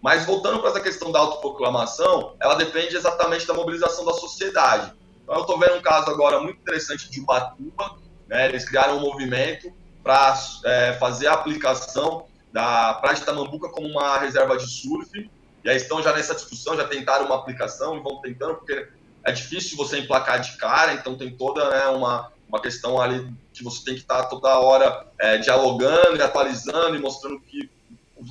[0.03, 4.93] Mas voltando para essa questão da autoproclamação, ela depende exatamente da mobilização da sociedade.
[5.23, 7.97] Então, eu estou vendo um caso agora muito interessante de Ubatuba,
[8.29, 9.73] né, eles criaram um movimento
[10.03, 15.29] para é, fazer a aplicação da Praia de Tamambuca como uma reserva de surf,
[15.65, 18.89] e aí estão já nessa discussão, já tentaram uma aplicação e vão tentando, porque
[19.25, 23.65] é difícil você emplacar de cara, então tem toda né, uma, uma questão ali que
[23.65, 27.69] você tem que estar toda hora é, dialogando e atualizando e mostrando que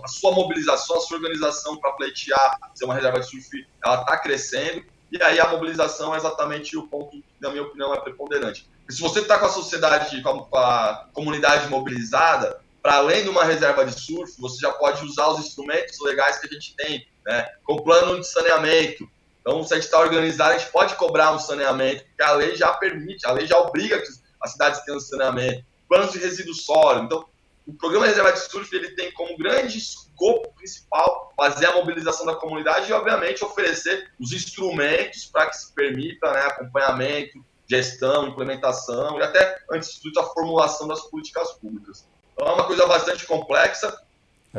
[0.01, 4.17] a sua mobilização, a sua organização para pleitear, ser uma reserva de surf, ela está
[4.17, 8.69] crescendo, e aí a mobilização é exatamente o ponto que, na minha opinião, é preponderante.
[8.87, 13.45] E se você está com a sociedade, com a comunidade mobilizada, para além de uma
[13.45, 17.49] reserva de surf, você já pode usar os instrumentos legais que a gente tem, né?
[17.63, 19.09] com plano de saneamento.
[19.39, 22.57] Então, se a gente está organizado, a gente pode cobrar um saneamento, porque a lei
[22.57, 24.07] já permite, a lei já obriga que
[24.41, 25.65] as cidades tenham saneamento.
[25.87, 27.05] Planos de resíduo sólido.
[27.05, 27.25] Então,
[27.65, 32.35] o programa reserva de surf ele tem como grande escopo principal fazer a mobilização da
[32.35, 39.23] comunidade e, obviamente, oferecer os instrumentos para que se permita né, acompanhamento, gestão, implementação e
[39.23, 42.05] até, antes de tudo, a formulação das políticas públicas.
[42.33, 43.95] Então é uma coisa bastante complexa.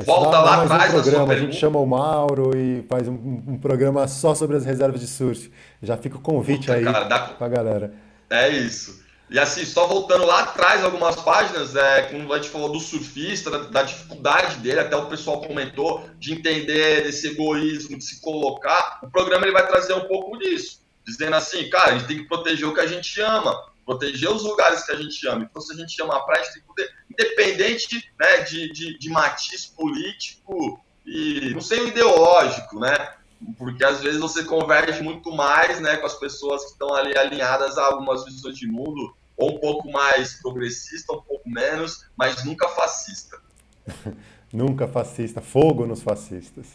[0.02, 3.58] Volta dá, lá atrás um programa, A gente chama o Mauro e faz um, um,
[3.58, 5.52] programa só sobre as reservas de surf.
[5.80, 7.36] Já fica o convite Puta, aí para dá...
[7.38, 7.94] a galera.
[8.28, 9.04] É isso.
[9.30, 13.50] E assim, só voltando lá atrás, algumas páginas, é, quando a gente falou do surfista,
[13.50, 18.98] da, da, dificuldade dele, até o pessoal comentou, de entender desse egoísmo, de se colocar,
[19.02, 20.82] o programa ele vai trazer um pouco disso.
[21.06, 24.42] Dizendo assim, cara, a gente tem que proteger o que a gente ama proteger os
[24.42, 25.46] lugares que a gente ama.
[25.48, 28.72] Então, se a gente ama a praia, a gente tem que poder, independente né, de,
[28.72, 33.14] de, de matiz político e não sei ideológico, né?
[33.58, 37.76] Porque às vezes você converge muito mais né, com as pessoas que estão ali alinhadas
[37.76, 42.68] a algumas visões de mundo, ou um pouco mais progressista, um pouco menos, mas nunca
[42.68, 43.38] fascista.
[44.52, 46.66] nunca fascista, fogo nos fascistas.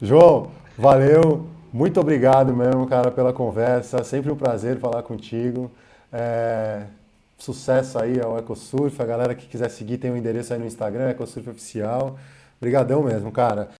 [0.00, 1.48] João, valeu.
[1.72, 4.04] Muito obrigado mesmo, cara, pela conversa.
[4.04, 5.72] Sempre um prazer falar contigo.
[6.12, 6.84] É...
[7.42, 9.02] Sucesso aí ao EcoSurf.
[9.02, 12.16] A galera que quiser seguir tem o um endereço aí no Instagram, EcoSurf Oficial.
[12.60, 13.68] Obrigadão mesmo, cara.